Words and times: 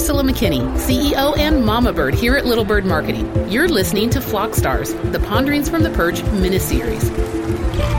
Priscilla 0.00 0.22
McKinney, 0.22 0.62
CEO 0.78 1.36
and 1.36 1.62
Mama 1.62 1.92
Bird 1.92 2.14
here 2.14 2.34
at 2.34 2.46
Little 2.46 2.64
Bird 2.64 2.86
Marketing. 2.86 3.50
You're 3.50 3.68
listening 3.68 4.08
to 4.10 4.20
Flock 4.22 4.54
Stars, 4.54 4.94
the 4.94 5.20
Ponderings 5.20 5.68
from 5.68 5.82
the 5.82 5.90
Perch 5.90 6.22
mini-series. 6.22 7.06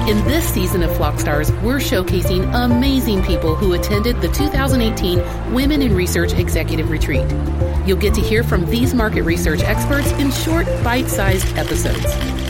In 0.09 0.17
this 0.25 0.43
season 0.51 0.81
of 0.81 0.91
Flock 0.97 1.19
Stars, 1.19 1.51
we're 1.61 1.77
showcasing 1.77 2.51
amazing 2.55 3.21
people 3.21 3.53
who 3.53 3.73
attended 3.73 4.19
the 4.19 4.29
2018 4.29 5.53
Women 5.53 5.83
in 5.83 5.95
Research 5.95 6.33
Executive 6.33 6.89
Retreat. 6.89 7.29
You'll 7.85 7.99
get 7.99 8.15
to 8.15 8.21
hear 8.21 8.43
from 8.43 8.65
these 8.65 8.95
market 8.95 9.21
research 9.21 9.61
experts 9.61 10.11
in 10.13 10.31
short, 10.31 10.65
bite-sized 10.83 11.55
episodes. 11.55 12.40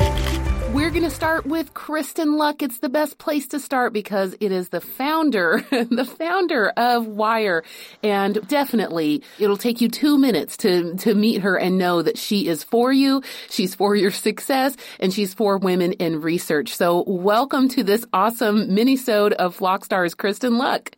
We're 0.92 1.00
going 1.00 1.10
to 1.10 1.16
start 1.16 1.46
with 1.46 1.74
Kristen 1.74 2.36
Luck. 2.36 2.62
It's 2.62 2.80
the 2.80 2.90
best 2.90 3.18
place 3.18 3.48
to 3.48 3.62
start 3.62 3.94
because 3.94 4.36
it 4.42 4.52
is 4.52 4.68
the 4.68 4.82
founder, 4.82 5.66
the 5.72 6.04
founder 6.04 6.68
of 6.76 7.08
Wire. 7.08 7.64
And 8.04 8.46
definitely 8.50 9.24
it'll 9.40 9.56
take 9.56 9.80
you 9.80 9.88
two 9.88 10.18
minutes 10.18 10.58
to, 10.58 10.98
to 10.98 11.16
meet 11.16 11.44
her 11.44 11.56
and 11.56 11.78
know 11.78 12.02
that 12.02 12.18
she 12.18 12.46
is 12.46 12.66
for 12.66 12.92
you. 12.92 13.24
She's 13.50 13.74
for 13.74 13.96
your 13.96 14.12
success 14.12 14.76
and 15.00 15.14
she's 15.14 15.34
for 15.34 15.58
women 15.58 15.94
in 15.94 16.20
research. 16.20 16.76
So 16.76 17.06
welcome 17.08 17.70
to 17.70 17.86
this 17.86 18.06
awesome 18.12 18.76
mini-sode 18.76 19.32
of 19.32 19.56
Flock 19.56 19.86
Stars, 19.86 20.14
Kristen 20.14 20.58
Luck. 20.58 20.92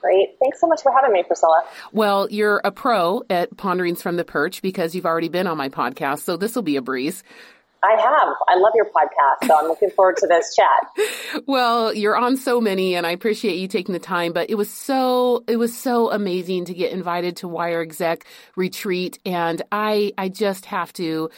Great. 0.00 0.36
Thanks 0.40 0.60
so 0.60 0.66
much 0.66 0.82
for 0.82 0.92
having 0.92 1.12
me, 1.12 1.24
Priscilla. 1.24 1.62
Well, 1.92 2.28
you're 2.30 2.62
a 2.64 2.70
pro 2.70 3.22
at 3.28 3.54
Ponderings 3.56 4.00
from 4.00 4.16
the 4.16 4.24
Perch 4.24 4.62
because 4.62 4.94
you've 4.94 5.04
already 5.04 5.28
been 5.28 5.46
on 5.46 5.58
my 5.58 5.68
podcast, 5.68 6.20
so 6.20 6.38
this 6.38 6.54
will 6.54 6.62
be 6.62 6.76
a 6.76 6.82
breeze. 6.82 7.22
I 7.82 8.00
have. 8.00 8.34
I 8.48 8.56
love 8.56 8.72
your 8.74 8.86
podcast, 8.86 9.46
so 9.46 9.56
I'm 9.56 9.66
looking 9.68 9.90
forward 9.90 10.16
to 10.18 10.26
this 10.26 10.54
chat. 10.56 11.42
well, 11.46 11.94
you're 11.94 12.16
on 12.16 12.36
so 12.36 12.60
many 12.60 12.94
and 12.94 13.06
I 13.06 13.10
appreciate 13.10 13.56
you 13.56 13.68
taking 13.68 13.92
the 13.92 13.98
time, 13.98 14.32
but 14.32 14.50
it 14.50 14.56
was 14.56 14.70
so 14.70 15.44
it 15.46 15.56
was 15.56 15.76
so 15.76 16.10
amazing 16.10 16.64
to 16.66 16.74
get 16.74 16.92
invited 16.92 17.36
to 17.38 17.48
Wire 17.48 17.80
Exec 17.80 18.24
retreat 18.56 19.18
and 19.24 19.62
I 19.70 20.12
I 20.18 20.28
just 20.28 20.66
have 20.66 20.92
to 20.94 21.30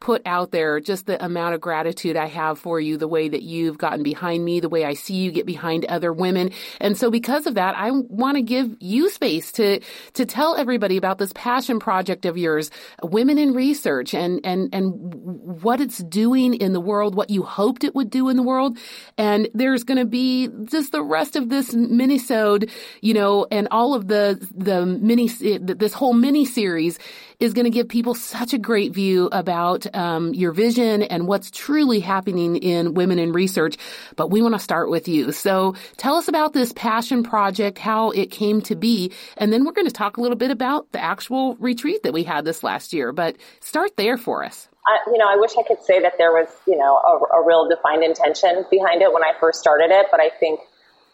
put 0.00 0.22
out 0.24 0.50
there 0.50 0.80
just 0.80 1.04
the 1.04 1.22
amount 1.22 1.54
of 1.54 1.60
gratitude 1.60 2.16
I 2.16 2.26
have 2.26 2.58
for 2.58 2.80
you, 2.80 2.96
the 2.96 3.06
way 3.06 3.28
that 3.28 3.42
you've 3.42 3.76
gotten 3.76 4.02
behind 4.02 4.42
me, 4.42 4.58
the 4.58 4.68
way 4.68 4.84
I 4.86 4.94
see 4.94 5.14
you 5.14 5.30
get 5.30 5.44
behind 5.44 5.84
other 5.84 6.10
women. 6.10 6.52
And 6.80 6.96
so 6.96 7.10
because 7.10 7.46
of 7.46 7.54
that, 7.54 7.76
I 7.76 7.90
want 7.90 8.36
to 8.36 8.42
give 8.42 8.74
you 8.80 9.10
space 9.10 9.52
to, 9.52 9.80
to 10.14 10.24
tell 10.24 10.56
everybody 10.56 10.96
about 10.96 11.18
this 11.18 11.32
passion 11.34 11.78
project 11.78 12.24
of 12.24 12.38
yours, 12.38 12.70
Women 13.02 13.36
in 13.36 13.52
Research 13.52 14.14
and, 14.14 14.40
and, 14.42 14.74
and 14.74 15.62
what 15.62 15.82
it's 15.82 15.98
doing 15.98 16.54
in 16.54 16.72
the 16.72 16.80
world, 16.80 17.14
what 17.14 17.28
you 17.28 17.42
hoped 17.42 17.84
it 17.84 17.94
would 17.94 18.08
do 18.08 18.30
in 18.30 18.36
the 18.38 18.42
world. 18.42 18.78
And 19.18 19.48
there's 19.52 19.84
going 19.84 19.98
to 19.98 20.06
be 20.06 20.48
just 20.64 20.92
the 20.92 21.02
rest 21.02 21.36
of 21.36 21.50
this 21.50 21.74
minisode, 21.74 22.70
you 23.02 23.12
know, 23.12 23.46
and 23.50 23.68
all 23.70 23.92
of 23.92 24.08
the, 24.08 24.38
the 24.56 24.86
mini, 24.86 25.28
eh, 25.44 25.58
this 25.60 25.92
whole 25.92 26.14
mini 26.14 26.46
series 26.46 26.98
is 27.40 27.54
going 27.54 27.64
to 27.64 27.70
give 27.70 27.88
people 27.88 28.14
such 28.14 28.52
a 28.52 28.58
great 28.58 28.92
view 28.92 29.28
about 29.32 29.92
um, 29.96 30.32
your 30.34 30.52
vision 30.52 31.02
and 31.02 31.26
what's 31.26 31.50
truly 31.50 32.00
happening 32.00 32.56
in 32.56 32.94
women 32.94 33.18
in 33.18 33.32
research. 33.32 33.76
But 34.14 34.30
we 34.30 34.42
want 34.42 34.54
to 34.54 34.60
start 34.60 34.90
with 34.90 35.08
you. 35.08 35.32
So 35.32 35.74
tell 35.96 36.16
us 36.16 36.28
about 36.28 36.52
this 36.52 36.72
passion 36.74 37.22
project, 37.22 37.78
how 37.78 38.10
it 38.10 38.30
came 38.30 38.60
to 38.62 38.76
be, 38.76 39.12
and 39.36 39.52
then 39.52 39.64
we're 39.64 39.72
going 39.72 39.86
to 39.86 39.92
talk 39.92 40.18
a 40.18 40.20
little 40.20 40.36
bit 40.36 40.50
about 40.50 40.92
the 40.92 41.02
actual 41.02 41.56
retreat 41.56 42.02
that 42.02 42.12
we 42.12 42.22
had 42.22 42.44
this 42.44 42.62
last 42.62 42.92
year. 42.92 43.12
But 43.12 43.36
start 43.60 43.96
there 43.96 44.18
for 44.18 44.44
us. 44.44 44.68
I, 44.86 44.98
you 45.06 45.18
know, 45.18 45.26
I 45.28 45.36
wish 45.36 45.52
I 45.58 45.62
could 45.62 45.82
say 45.82 46.00
that 46.00 46.14
there 46.18 46.32
was, 46.32 46.48
you 46.66 46.76
know, 46.76 46.96
a, 46.96 47.40
a 47.40 47.46
real 47.46 47.68
defined 47.68 48.02
intention 48.02 48.64
behind 48.70 49.02
it 49.02 49.12
when 49.12 49.22
I 49.22 49.32
first 49.38 49.60
started 49.60 49.90
it, 49.90 50.06
but 50.10 50.20
I 50.20 50.30
think, 50.40 50.60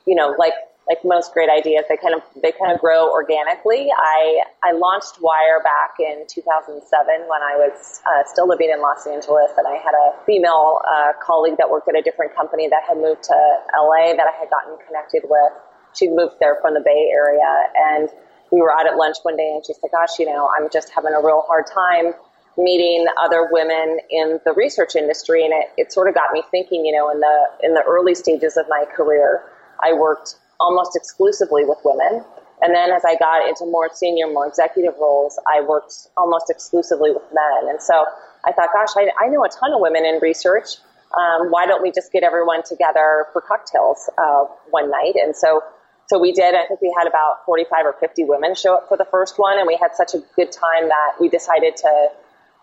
you 0.07 0.15
know, 0.15 0.35
like 0.39 0.55
like 0.89 0.99
most 1.05 1.35
great 1.35 1.51
ideas, 1.51 1.85
they 1.89 1.97
kind 1.97 2.15
of 2.15 2.23
they 2.41 2.53
kind 2.53 2.71
of 2.71 2.79
grow 2.79 3.11
organically. 3.11 3.89
I 3.91 4.43
I 4.63 4.73
launched 4.73 5.19
Wire 5.21 5.61
back 5.63 5.99
in 5.99 6.27
2007 6.29 6.79
when 7.27 7.43
I 7.43 7.59
was 7.59 8.01
uh, 8.07 8.23
still 8.25 8.47
living 8.47 8.71
in 8.71 8.81
Los 8.81 9.07
Angeles, 9.07 9.51
and 9.59 9.67
I 9.67 9.83
had 9.83 9.95
a 9.95 10.15
female 10.25 10.81
uh, 10.87 11.13
colleague 11.21 11.57
that 11.59 11.71
worked 11.71 11.89
at 11.89 11.97
a 11.97 12.03
different 12.03 12.37
company 12.37 12.69
that 12.69 12.83
had 12.87 12.99
moved 12.99 13.25
to 13.25 13.35
LA 13.75 14.15
that 14.15 14.31
I 14.31 14.35
had 14.39 14.49
gotten 14.49 14.79
connected 14.87 15.25
with. 15.29 15.53
She 15.95 16.09
moved 16.09 16.37
there 16.39 16.59
from 16.61 16.75
the 16.75 16.83
Bay 16.85 17.11
Area, 17.11 17.67
and 17.75 18.09
we 18.53 18.61
were 18.61 18.71
out 18.71 18.87
at 18.87 18.97
lunch 18.97 19.17
one 19.23 19.37
day, 19.37 19.51
and 19.59 19.67
she 19.67 19.75
said, 19.75 19.91
"Gosh, 19.91 20.21
you 20.21 20.27
know, 20.27 20.49
I'm 20.57 20.71
just 20.71 20.91
having 20.95 21.15
a 21.15 21.21
real 21.21 21.43
hard 21.47 21.67
time." 21.67 22.15
meeting 22.59 23.05
other 23.21 23.51
women 23.53 23.99
in 24.09 24.41
the 24.47 24.53
research 24.55 24.97
industry 24.97 25.45
and 25.45 25.53
it, 25.53 25.69
it 25.77 25.93
sort 25.93 26.09
of 26.09 26.15
got 26.15 26.33
me 26.33 26.43
thinking 26.51 26.87
you 26.87 26.97
know 26.97 27.11
in 27.11 27.21
the 27.21 27.45
in 27.63 27.75
the 27.75 27.83
early 27.83 28.15
stages 28.15 28.57
of 28.57 28.65
my 28.67 28.87
career 28.97 29.43
i 29.85 29.93
worked 29.93 30.37
almost 30.61 30.97
exclusively 30.97 31.65
with 31.65 31.79
women. 31.85 32.25
And 32.63 32.75
then 32.75 32.91
as 32.91 33.05
I 33.05 33.17
got 33.17 33.47
into 33.49 33.67
more 33.67 33.91
senior, 33.93 34.27
more 34.27 34.47
executive 34.47 34.95
roles, 35.01 35.39
I 35.47 35.61
worked 35.61 36.09
almost 36.17 36.49
exclusively 36.49 37.13
with 37.13 37.25
men. 37.33 37.69
And 37.69 37.83
so 37.83 38.07
I 38.47 38.53
thought, 38.53 38.71
gosh, 38.73 38.97
I, 38.97 39.11
I 39.23 39.29
know 39.29 39.45
a 39.45 39.49
ton 39.49 39.73
of 39.75 39.81
women 39.81 40.07
in 40.07 40.19
research. 40.23 40.81
Um, 41.17 41.49
why 41.51 41.67
don't 41.67 41.83
we 41.83 41.93
just 41.93 42.13
get 42.13 42.23
everyone 42.23 42.63
together 42.63 43.27
for 43.33 43.41
cocktails 43.41 44.09
uh, 44.19 44.45
one 44.71 44.91
night? 44.91 45.15
And 45.17 45.37
so, 45.37 45.63
so 46.09 46.19
we 46.19 46.33
did. 46.33 46.55
I 46.55 46.67
think 46.67 46.81
we 46.81 46.95
had 46.97 47.07
about 47.07 47.45
45 47.45 47.87
or 47.87 47.95
50 48.01 48.25
women 48.25 48.55
show 48.55 48.77
up 48.77 48.89
for 48.89 48.97
the 48.97 49.07
first 49.11 49.39
one, 49.39 49.59
and 49.59 49.67
we 49.67 49.79
had 49.81 49.95
such 49.95 50.15
a 50.15 50.21
good 50.35 50.51
time 50.51 50.89
that 50.89 51.21
we 51.21 51.29
decided 51.29 51.77
to 51.77 52.09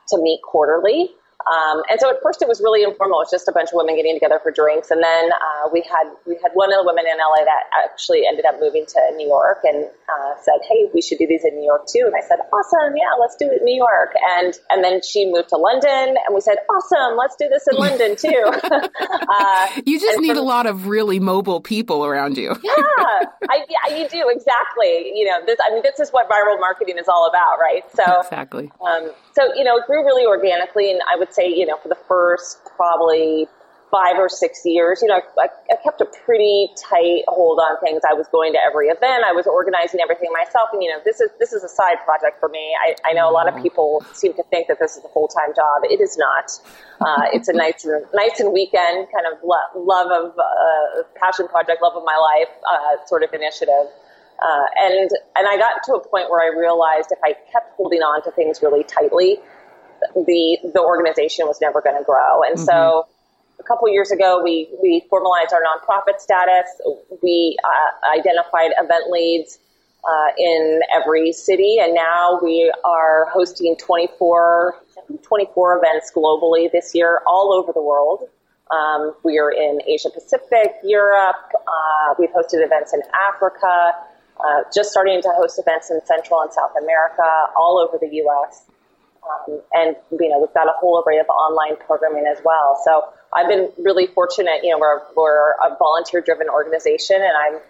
to 0.09 0.17
meet 0.21 0.41
quarterly. 0.43 1.11
Um, 1.47 1.83
and 1.89 1.99
so 1.99 2.09
at 2.09 2.21
first 2.23 2.41
it 2.41 2.47
was 2.47 2.61
really 2.61 2.83
informal. 2.83 3.19
It 3.19 3.27
was 3.27 3.33
just 3.33 3.47
a 3.47 3.51
bunch 3.51 3.69
of 3.69 3.75
women 3.75 3.95
getting 3.95 4.15
together 4.15 4.39
for 4.41 4.51
drinks. 4.51 4.91
And 4.91 5.03
then 5.03 5.31
uh, 5.31 5.69
we 5.71 5.81
had 5.83 6.07
we 6.25 6.39
had 6.41 6.51
one 6.53 6.71
of 6.71 6.79
the 6.79 6.85
women 6.87 7.03
in 7.03 7.17
LA 7.17 7.43
that 7.43 7.67
actually 7.83 8.23
ended 8.25 8.45
up 8.45 8.59
moving 8.59 8.85
to 8.87 8.99
New 9.15 9.27
York 9.27 9.59
and 9.63 9.85
uh, 10.07 10.33
said, 10.41 10.63
"Hey, 10.67 10.87
we 10.93 11.01
should 11.01 11.17
do 11.17 11.27
these 11.27 11.43
in 11.43 11.55
New 11.55 11.65
York 11.65 11.87
too." 11.87 12.07
And 12.07 12.15
I 12.15 12.23
said, 12.23 12.39
"Awesome, 12.51 12.95
yeah, 12.95 13.11
let's 13.19 13.35
do 13.35 13.51
it 13.51 13.59
in 13.59 13.65
New 13.65 13.75
York." 13.75 14.15
And 14.39 14.53
and 14.69 14.83
then 14.83 15.01
she 15.03 15.27
moved 15.27 15.49
to 15.49 15.57
London, 15.57 16.15
and 16.15 16.31
we 16.31 16.41
said, 16.41 16.57
"Awesome, 16.69 17.17
let's 17.17 17.35
do 17.35 17.49
this 17.49 17.67
in 17.67 17.77
London 17.77 18.15
too." 18.25 18.43
uh, 18.63 19.67
you 19.85 19.99
just 19.99 20.19
need 20.19 20.35
from, 20.35 20.45
a 20.45 20.47
lot 20.47 20.65
of 20.65 20.87
really 20.87 21.19
mobile 21.19 21.61
people 21.61 22.05
around 22.05 22.37
you. 22.37 22.55
yeah, 22.63 23.27
I, 23.49 23.65
yeah, 23.67 23.97
you 23.97 24.07
do 24.07 24.23
exactly. 24.29 25.11
You 25.15 25.25
know, 25.25 25.45
this 25.45 25.57
I 25.59 25.73
mean, 25.73 25.83
this 25.83 25.99
is 25.99 26.11
what 26.11 26.29
viral 26.29 26.59
marketing 26.59 26.97
is 26.97 27.07
all 27.07 27.27
about, 27.27 27.59
right? 27.59 27.83
So 27.95 28.21
exactly. 28.21 28.71
Um, 28.79 29.11
so 29.33 29.53
you 29.55 29.63
know, 29.63 29.77
it 29.77 29.85
grew 29.87 30.05
really 30.05 30.25
organically, 30.25 30.91
and 30.91 31.01
I 31.11 31.17
would 31.17 31.32
say, 31.33 31.47
you 31.47 31.65
know, 31.65 31.77
for 31.81 31.89
the 31.89 31.99
first 32.07 32.59
probably 32.75 33.47
five 33.93 34.17
or 34.17 34.27
six 34.27 34.65
years, 34.65 35.03
you 35.03 35.07
know, 35.07 35.21
I, 35.37 35.49
I, 35.69 35.77
kept 35.83 36.01
a 36.01 36.09
pretty 36.25 36.73
tight 36.81 37.29
hold 37.29 37.59
on 37.59 37.77
things. 37.79 38.01
I 38.01 38.15
was 38.15 38.25
going 38.33 38.53
to 38.53 38.59
every 38.59 38.87
event. 38.87 39.21
I 39.23 39.33
was 39.33 39.45
organizing 39.45 40.01
everything 40.01 40.33
myself. 40.33 40.69
And, 40.73 40.81
you 40.81 40.89
know, 40.89 40.97
this 41.05 41.21
is, 41.21 41.29
this 41.37 41.53
is 41.53 41.63
a 41.63 41.69
side 41.69 42.01
project 42.03 42.39
for 42.39 42.49
me. 42.49 42.73
I, 42.73 42.95
I 43.05 43.13
know 43.13 43.29
a 43.29 43.33
lot 43.33 43.47
of 43.47 43.61
people 43.61 44.03
seem 44.13 44.33
to 44.33 44.43
think 44.49 44.67
that 44.67 44.79
this 44.79 44.97
is 44.97 45.05
a 45.05 45.09
full-time 45.09 45.53
job. 45.55 45.85
It 45.85 46.01
is 46.01 46.17
not. 46.17 46.49
Uh, 47.05 47.29
it's 47.37 47.47
a 47.47 47.53
nights 47.53 47.85
and, 47.85 48.03
nights 48.15 48.39
and 48.39 48.51
weekend 48.51 49.13
kind 49.13 49.29
of 49.29 49.37
lo- 49.45 49.69
love 49.77 50.09
of, 50.09 50.39
uh, 50.41 51.05
passion 51.13 51.47
project, 51.47 51.83
love 51.83 51.93
of 51.93 52.01
my 52.03 52.17
life, 52.17 52.49
uh, 52.65 53.05
sort 53.05 53.21
of 53.21 53.31
initiative. 53.31 53.93
Uh, 54.41 54.65
and, 54.75 55.09
and 55.37 55.45
I 55.47 55.57
got 55.57 55.83
to 55.85 55.93
a 55.93 56.01
point 56.01 56.31
where 56.31 56.41
I 56.41 56.49
realized 56.57 57.11
if 57.11 57.19
I 57.23 57.37
kept 57.51 57.77
holding 57.77 58.01
on 58.01 58.23
to 58.23 58.31
things 58.31 58.63
really 58.63 58.83
tightly, 58.83 59.37
the 60.15 60.57
the 60.73 60.81
organization 60.81 61.47
was 61.47 61.59
never 61.61 61.81
going 61.81 61.97
to 61.97 62.03
grow. 62.03 62.43
And 62.43 62.55
mm-hmm. 62.57 62.65
so 62.65 63.07
a 63.59 63.63
couple 63.63 63.89
years 63.89 64.11
ago, 64.11 64.41
we 64.43 64.69
we 64.81 65.03
formalized 65.09 65.53
our 65.53 65.61
nonprofit 65.61 66.19
status. 66.19 66.67
We 67.21 67.57
uh, 67.63 68.17
identified 68.19 68.71
event 68.77 69.09
leads 69.09 69.59
uh, 70.03 70.31
in 70.37 70.81
every 70.93 71.31
city, 71.31 71.77
and 71.79 71.93
now 71.93 72.39
we 72.41 72.71
are 72.83 73.27
hosting 73.31 73.77
24, 73.77 74.75
24 75.21 75.77
events 75.77 76.11
globally 76.15 76.71
this 76.71 76.93
year, 76.93 77.21
all 77.25 77.53
over 77.53 77.71
the 77.71 77.81
world. 77.81 78.27
Um, 78.71 79.13
we 79.23 79.39
are 79.39 79.51
in 79.51 79.79
Asia 79.87 80.09
Pacific, 80.09 80.75
Europe. 80.83 81.51
Uh, 81.55 82.15
we've 82.17 82.31
hosted 82.31 82.65
events 82.65 82.93
in 82.93 83.01
Africa. 83.13 83.93
Uh, 84.43 84.63
just 84.73 84.89
starting 84.89 85.21
to 85.21 85.29
host 85.37 85.59
events 85.59 85.91
in 85.91 86.01
Central 86.05 86.41
and 86.41 86.51
South 86.51 86.71
America, 86.81 87.23
all 87.55 87.77
over 87.77 87.97
the 87.99 88.13
U.S. 88.17 88.65
Um, 89.23 89.61
and, 89.73 89.95
you 90.11 90.29
know, 90.29 90.39
we've 90.39 90.53
got 90.53 90.67
a 90.67 90.73
whole 90.79 91.03
array 91.05 91.19
of 91.19 91.27
online 91.27 91.77
programming 91.85 92.25
as 92.25 92.39
well. 92.43 92.79
So 92.83 93.03
I've 93.33 93.47
been 93.47 93.71
really 93.77 94.07
fortunate, 94.07 94.63
you 94.63 94.71
know, 94.71 94.79
we're, 94.79 95.01
we're 95.15 95.51
a 95.53 95.75
volunteer 95.77 96.21
driven 96.21 96.49
organization 96.49 97.17
and 97.17 97.33
I'm, 97.37 97.61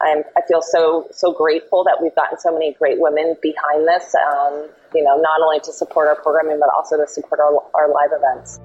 I'm, 0.00 0.24
I 0.36 0.46
feel 0.46 0.62
so, 0.62 1.08
so 1.10 1.32
grateful 1.32 1.82
that 1.84 1.98
we've 2.00 2.14
gotten 2.14 2.38
so 2.38 2.52
many 2.52 2.72
great 2.74 3.00
women 3.00 3.36
behind 3.42 3.88
this, 3.88 4.14
um, 4.14 4.68
you 4.94 5.02
know, 5.02 5.16
not 5.20 5.40
only 5.42 5.60
to 5.60 5.72
support 5.72 6.08
our 6.08 6.14
programming, 6.14 6.60
but 6.60 6.68
also 6.74 6.96
to 6.96 7.06
support 7.08 7.40
our, 7.40 7.62
our 7.74 7.88
live 7.92 8.10
events. 8.12 8.60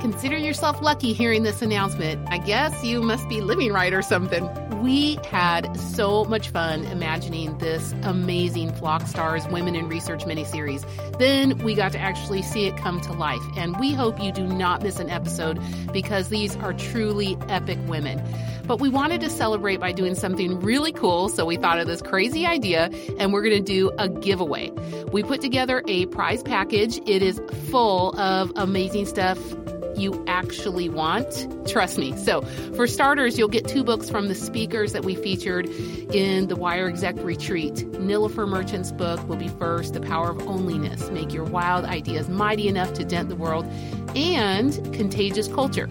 Consider 0.00 0.36
yourself 0.36 0.82
lucky 0.82 1.12
hearing 1.12 1.42
this 1.42 1.62
announcement. 1.62 2.26
I 2.30 2.38
guess 2.38 2.84
you 2.84 3.02
must 3.02 3.28
be 3.28 3.40
living 3.40 3.72
right 3.72 3.92
or 3.92 4.02
something. 4.02 4.48
We 4.82 5.16
had 5.30 5.78
so 5.78 6.24
much 6.24 6.50
fun 6.50 6.84
imagining 6.86 7.56
this 7.58 7.94
amazing 8.02 8.72
Flock 8.72 9.06
Stars 9.06 9.46
Women 9.46 9.76
in 9.76 9.88
Research 9.88 10.24
miniseries. 10.24 10.84
Then 11.18 11.56
we 11.58 11.76
got 11.76 11.92
to 11.92 12.00
actually 12.00 12.42
see 12.42 12.66
it 12.66 12.76
come 12.76 13.00
to 13.02 13.12
life. 13.12 13.42
And 13.56 13.78
we 13.78 13.92
hope 13.92 14.20
you 14.20 14.32
do 14.32 14.44
not 14.44 14.82
miss 14.82 14.98
an 14.98 15.08
episode 15.08 15.60
because 15.92 16.30
these 16.30 16.56
are 16.56 16.72
truly 16.72 17.38
epic 17.48 17.78
women. 17.86 18.20
But 18.66 18.80
we 18.80 18.88
wanted 18.88 19.20
to 19.20 19.30
celebrate 19.30 19.78
by 19.78 19.92
doing 19.92 20.16
something 20.16 20.58
really 20.60 20.92
cool, 20.92 21.28
so 21.28 21.46
we 21.46 21.56
thought 21.56 21.78
of 21.78 21.86
this 21.86 22.02
crazy 22.02 22.44
idea 22.44 22.90
and 23.18 23.32
we're 23.32 23.42
going 23.42 23.64
to 23.64 23.72
do 23.72 23.92
a 23.98 24.08
giveaway. 24.08 24.70
We 25.12 25.22
put 25.22 25.40
together 25.40 25.84
a 25.86 26.06
prize 26.06 26.42
package. 26.42 26.98
It 27.06 27.22
is 27.22 27.40
full 27.70 28.18
of 28.18 28.52
amazing 28.56 29.06
stuff 29.06 29.38
you 29.96 30.24
actually 30.26 30.88
want. 30.88 31.48
Trust 31.68 31.98
me. 31.98 32.16
So, 32.16 32.42
for 32.74 32.86
starters, 32.86 33.38
you'll 33.38 33.48
get 33.48 33.66
two 33.66 33.84
books 33.84 34.08
from 34.08 34.28
the 34.28 34.34
speakers 34.34 34.92
that 34.92 35.04
we 35.04 35.14
featured 35.14 35.66
in 35.66 36.48
the 36.48 36.56
Wire 36.56 36.88
Exec 36.88 37.16
Retreat. 37.18 37.74
Nilofer 37.74 38.48
Merchant's 38.48 38.92
book 38.92 39.26
will 39.28 39.36
be 39.36 39.48
first 39.48 39.94
The 39.94 40.00
Power 40.00 40.30
of 40.30 40.38
Onlyness 40.38 41.10
Make 41.12 41.32
Your 41.32 41.44
Wild 41.44 41.84
Ideas 41.84 42.28
Mighty 42.28 42.68
Enough 42.68 42.94
to 42.94 43.04
Dent 43.04 43.28
the 43.28 43.36
World, 43.36 43.64
and 44.16 44.72
Contagious 44.92 45.48
Culture. 45.48 45.88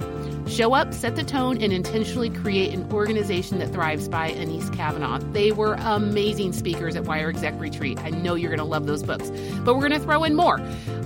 Show 0.47 0.73
Up, 0.73 0.93
Set 0.93 1.15
the 1.15 1.23
Tone, 1.23 1.61
and 1.61 1.71
Intentionally 1.71 2.29
Create 2.29 2.73
an 2.73 2.91
Organization 2.91 3.59
That 3.59 3.71
Thrives 3.71 4.09
by 4.09 4.31
Anese 4.31 4.73
Cavanaugh. 4.75 5.19
They 5.31 5.51
were 5.51 5.75
amazing 5.79 6.53
speakers 6.53 6.95
at 6.95 7.05
Wire 7.05 7.29
Exec 7.29 7.59
Retreat. 7.59 7.99
I 8.03 8.09
know 8.09 8.35
you're 8.35 8.49
going 8.49 8.59
to 8.59 8.65
love 8.65 8.85
those 8.85 9.03
books, 9.03 9.31
but 9.63 9.75
we're 9.75 9.87
going 9.87 9.99
to 9.99 9.99
throw 9.99 10.23
in 10.23 10.35
more. 10.35 10.59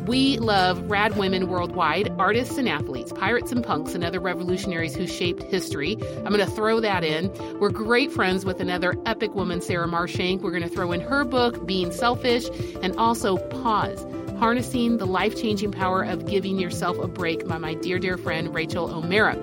We 0.08 0.38
love 0.38 0.90
rad 0.90 1.18
women 1.18 1.48
worldwide, 1.48 2.14
artists 2.20 2.58
and 2.58 2.70
athletes, 2.70 3.12
pirates 3.12 3.52
and 3.52 3.64
punks, 3.64 3.94
and 3.96 4.04
other 4.04 4.20
revolutionaries 4.20 4.96
who 4.96 5.08
shaped 5.08 5.44
history. 5.44 5.98
I'm 6.18 6.34
going 6.34 6.46
to 6.46 6.46
throw 6.46 6.80
that 6.80 7.04
in. 7.04 7.32
We're 7.60 7.70
great 7.70 8.12
friends 8.12 8.46
with 8.46 8.60
another 8.60 8.96
epic 9.06 9.34
woman, 9.34 9.62
Sarah 9.62 9.88
Marshank. 9.88 10.42
We're 10.42 10.52
going 10.52 10.64
to 10.64 10.70
throw 10.70 10.92
in 10.92 11.02
her 11.02 11.24
book, 11.24 11.66
Being 11.66 11.92
Selfish, 11.92 12.48
and 12.82 12.96
also 12.98 13.38
Pause. 13.38 14.06
Harnessing 14.38 14.98
the 14.98 15.08
Life 15.08 15.40
Changing 15.42 15.72
Power 15.72 16.04
of 16.04 16.26
Giving 16.26 16.60
Yourself 16.60 17.00
a 17.00 17.08
Break 17.08 17.48
by 17.48 17.58
my 17.58 17.74
dear, 17.74 18.00
dear 18.00 18.18
friend 18.18 18.54
Rachael 18.54 18.94
O'Meara. 18.94 19.38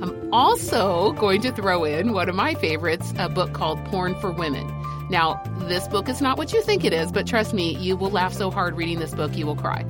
I'm 0.00 0.32
also 0.32 1.12
going 1.12 1.42
to 1.42 1.52
throw 1.52 1.84
in 1.84 2.14
one 2.14 2.30
of 2.30 2.34
my 2.34 2.54
favorites, 2.54 3.12
a 3.18 3.28
book 3.28 3.52
called 3.52 3.84
Porn 3.84 4.14
for 4.20 4.32
Women. 4.32 4.66
Now, 5.10 5.42
this 5.68 5.86
book 5.86 6.08
is 6.08 6.22
not 6.22 6.38
what 6.38 6.54
you 6.54 6.62
think 6.62 6.82
it 6.82 6.94
is, 6.94 7.12
but 7.12 7.26
trust 7.26 7.52
me, 7.52 7.76
you 7.76 7.94
will 7.94 8.10
laugh 8.10 8.32
so 8.32 8.50
hard 8.50 8.74
reading 8.74 8.98
this 8.98 9.14
book, 9.14 9.36
you 9.36 9.44
will 9.44 9.54
cry. 9.54 9.84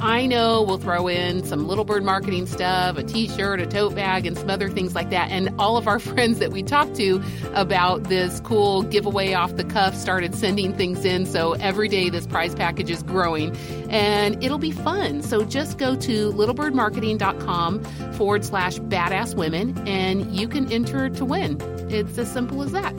I 0.00 0.26
know 0.26 0.62
we'll 0.62 0.78
throw 0.78 1.08
in 1.08 1.44
some 1.44 1.66
Little 1.66 1.84
Bird 1.84 2.04
marketing 2.04 2.46
stuff, 2.46 2.96
a 2.96 3.02
t 3.02 3.28
shirt, 3.28 3.60
a 3.60 3.66
tote 3.66 3.94
bag, 3.94 4.26
and 4.26 4.36
some 4.36 4.50
other 4.50 4.68
things 4.68 4.94
like 4.94 5.10
that. 5.10 5.30
And 5.30 5.54
all 5.58 5.76
of 5.76 5.88
our 5.88 5.98
friends 6.00 6.38
that 6.38 6.50
we 6.50 6.62
talked 6.62 6.96
to 6.96 7.22
about 7.54 8.04
this 8.04 8.40
cool 8.40 8.82
giveaway 8.82 9.32
off 9.32 9.56
the 9.56 9.64
cuff 9.64 9.94
started 9.94 10.34
sending 10.34 10.74
things 10.74 11.04
in. 11.04 11.26
So 11.26 11.52
every 11.54 11.88
day 11.88 12.10
this 12.10 12.26
prize 12.26 12.54
package 12.54 12.90
is 12.90 13.02
growing 13.02 13.56
and 13.88 14.42
it'll 14.42 14.58
be 14.58 14.72
fun. 14.72 15.22
So 15.22 15.44
just 15.44 15.78
go 15.78 15.96
to 15.96 16.32
littlebirdmarketing.com 16.32 17.84
forward 18.14 18.44
slash 18.44 18.78
badass 18.78 19.34
women 19.34 19.76
and 19.86 20.34
you 20.34 20.48
can 20.48 20.70
enter 20.72 21.08
to 21.08 21.24
win. 21.24 21.58
It's 21.90 22.18
as 22.18 22.30
simple 22.30 22.62
as 22.62 22.72
that. 22.72 22.94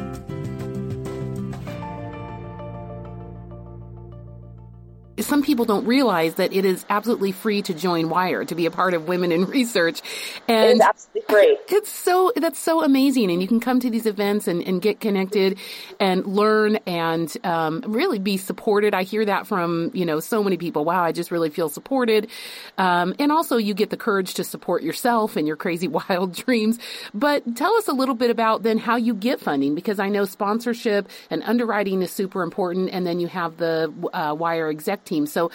Some 5.25 5.41
people 5.41 5.65
don't 5.65 5.85
realize 5.85 6.35
that 6.35 6.53
it 6.53 6.65
is 6.65 6.85
absolutely 6.89 7.31
free 7.31 7.61
to 7.63 7.73
join 7.73 8.09
Wire 8.09 8.45
to 8.45 8.55
be 8.55 8.67
a 8.67 8.71
part 8.71 8.93
of 8.93 9.07
Women 9.07 9.31
in 9.31 9.45
Research, 9.45 10.01
and 10.47 10.69
it 10.69 10.75
is 10.75 10.81
absolutely 10.81 11.21
free. 11.27 11.57
It's 11.69 11.89
so 11.89 12.31
that's 12.35 12.59
so 12.59 12.83
amazing, 12.83 13.31
and 13.31 13.41
you 13.41 13.47
can 13.47 13.59
come 13.59 13.79
to 13.79 13.89
these 13.89 14.05
events 14.05 14.47
and, 14.47 14.61
and 14.61 14.81
get 14.81 14.99
connected 14.99 15.57
and 15.99 16.25
learn 16.25 16.75
and 16.85 17.35
um, 17.43 17.83
really 17.87 18.19
be 18.19 18.37
supported. 18.37 18.93
I 18.93 19.03
hear 19.03 19.25
that 19.25 19.47
from 19.47 19.91
you 19.93 20.05
know 20.05 20.19
so 20.19 20.43
many 20.43 20.57
people. 20.57 20.85
Wow, 20.85 21.03
I 21.03 21.11
just 21.11 21.31
really 21.31 21.49
feel 21.49 21.69
supported, 21.69 22.29
um, 22.77 23.15
and 23.17 23.31
also 23.31 23.57
you 23.57 23.73
get 23.73 23.89
the 23.89 23.97
courage 23.97 24.35
to 24.35 24.43
support 24.43 24.83
yourself 24.83 25.35
and 25.35 25.47
your 25.47 25.57
crazy 25.57 25.87
wild 26.09 26.33
dreams. 26.33 26.77
But 27.13 27.55
tell 27.55 27.73
us 27.75 27.87
a 27.87 27.93
little 27.93 28.15
bit 28.15 28.29
about 28.29 28.61
then 28.61 28.77
how 28.77 28.95
you 28.95 29.15
get 29.15 29.39
funding 29.39 29.73
because 29.73 29.99
I 29.99 30.09
know 30.09 30.25
sponsorship 30.25 31.09
and 31.31 31.41
underwriting 31.43 32.03
is 32.03 32.11
super 32.11 32.43
important, 32.43 32.91
and 32.91 33.07
then 33.07 33.19
you 33.19 33.27
have 33.27 33.57
the 33.57 33.91
uh, 34.13 34.35
Wire 34.37 34.69
exec 34.69 35.03
team 35.03 35.14
team. 35.15 35.25
So 35.25 35.51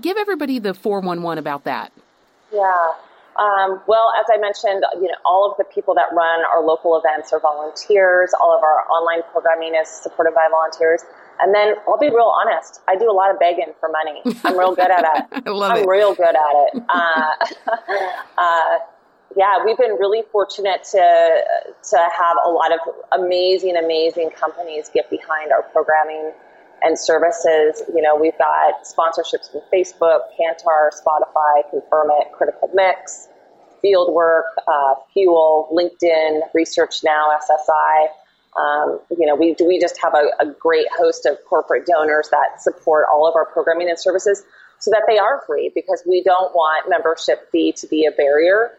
give 0.00 0.16
everybody 0.16 0.58
the 0.58 0.74
411 0.74 1.38
about 1.38 1.64
that. 1.64 1.92
Yeah. 2.52 2.92
Um, 3.36 3.80
well, 3.86 4.12
as 4.18 4.26
I 4.32 4.38
mentioned, 4.38 4.84
you 4.94 5.06
know, 5.08 5.14
all 5.24 5.50
of 5.50 5.56
the 5.58 5.64
people 5.64 5.94
that 5.94 6.08
run 6.12 6.44
our 6.52 6.64
local 6.64 6.98
events 6.98 7.32
are 7.32 7.38
volunteers. 7.38 8.32
All 8.40 8.56
of 8.56 8.62
our 8.62 8.84
online 8.90 9.22
programming 9.30 9.74
is 9.80 9.88
supported 9.88 10.34
by 10.34 10.48
volunteers. 10.50 11.02
And 11.40 11.54
then 11.54 11.76
I'll 11.86 11.98
be 11.98 12.08
real 12.10 12.34
honest, 12.34 12.80
I 12.88 12.96
do 12.96 13.08
a 13.08 13.14
lot 13.14 13.30
of 13.30 13.38
begging 13.38 13.72
for 13.78 13.88
money. 13.88 14.22
I'm 14.42 14.58
real 14.58 14.74
good 14.74 14.90
at 14.90 15.04
it. 15.04 15.42
I 15.46 15.50
love 15.50 15.70
I'm 15.70 15.84
it. 15.84 15.86
real 15.86 16.14
good 16.14 16.34
at 16.34 16.34
it. 16.34 16.82
Uh, 16.88 17.30
uh, 18.38 18.78
yeah, 19.36 19.64
we've 19.64 19.78
been 19.78 19.96
really 20.00 20.22
fortunate 20.32 20.82
to 20.90 21.44
to 21.90 21.96
have 21.96 22.36
a 22.44 22.48
lot 22.48 22.72
of 22.72 22.80
amazing, 23.12 23.76
amazing 23.76 24.30
companies 24.30 24.90
get 24.92 25.08
behind 25.10 25.52
our 25.52 25.62
programming 25.62 26.32
and 26.82 26.98
services. 26.98 27.82
You 27.94 28.02
know, 28.02 28.16
we've 28.16 28.36
got 28.38 28.84
sponsorships 28.84 29.50
from 29.50 29.62
Facebook, 29.72 30.20
Kantar, 30.38 30.90
Spotify, 30.92 31.68
Confirm 31.70 32.08
It, 32.20 32.32
Critical 32.32 32.70
Mix, 32.74 33.28
Fieldwork, 33.84 34.42
uh, 34.66 34.94
Fuel, 35.12 35.68
LinkedIn, 35.72 36.40
Research 36.54 37.02
Now, 37.04 37.30
SSI. 37.38 38.08
Um, 38.58 39.00
you 39.16 39.26
know, 39.26 39.36
we 39.36 39.54
we 39.64 39.78
just 39.78 40.00
have 40.02 40.14
a, 40.14 40.30
a, 40.40 40.52
great 40.58 40.86
host 40.96 41.26
of 41.26 41.36
corporate 41.48 41.86
donors 41.86 42.28
that 42.30 42.60
support 42.60 43.06
all 43.12 43.28
of 43.28 43.36
our 43.36 43.44
programming 43.44 43.88
and 43.88 43.98
services 43.98 44.42
so 44.80 44.90
that 44.90 45.02
they 45.06 45.18
are 45.18 45.42
free 45.46 45.70
because 45.74 46.02
we 46.08 46.22
don't 46.24 46.54
want 46.54 46.88
membership 46.88 47.50
fee 47.52 47.72
to 47.72 47.86
be 47.86 48.06
a 48.06 48.10
barrier 48.10 48.72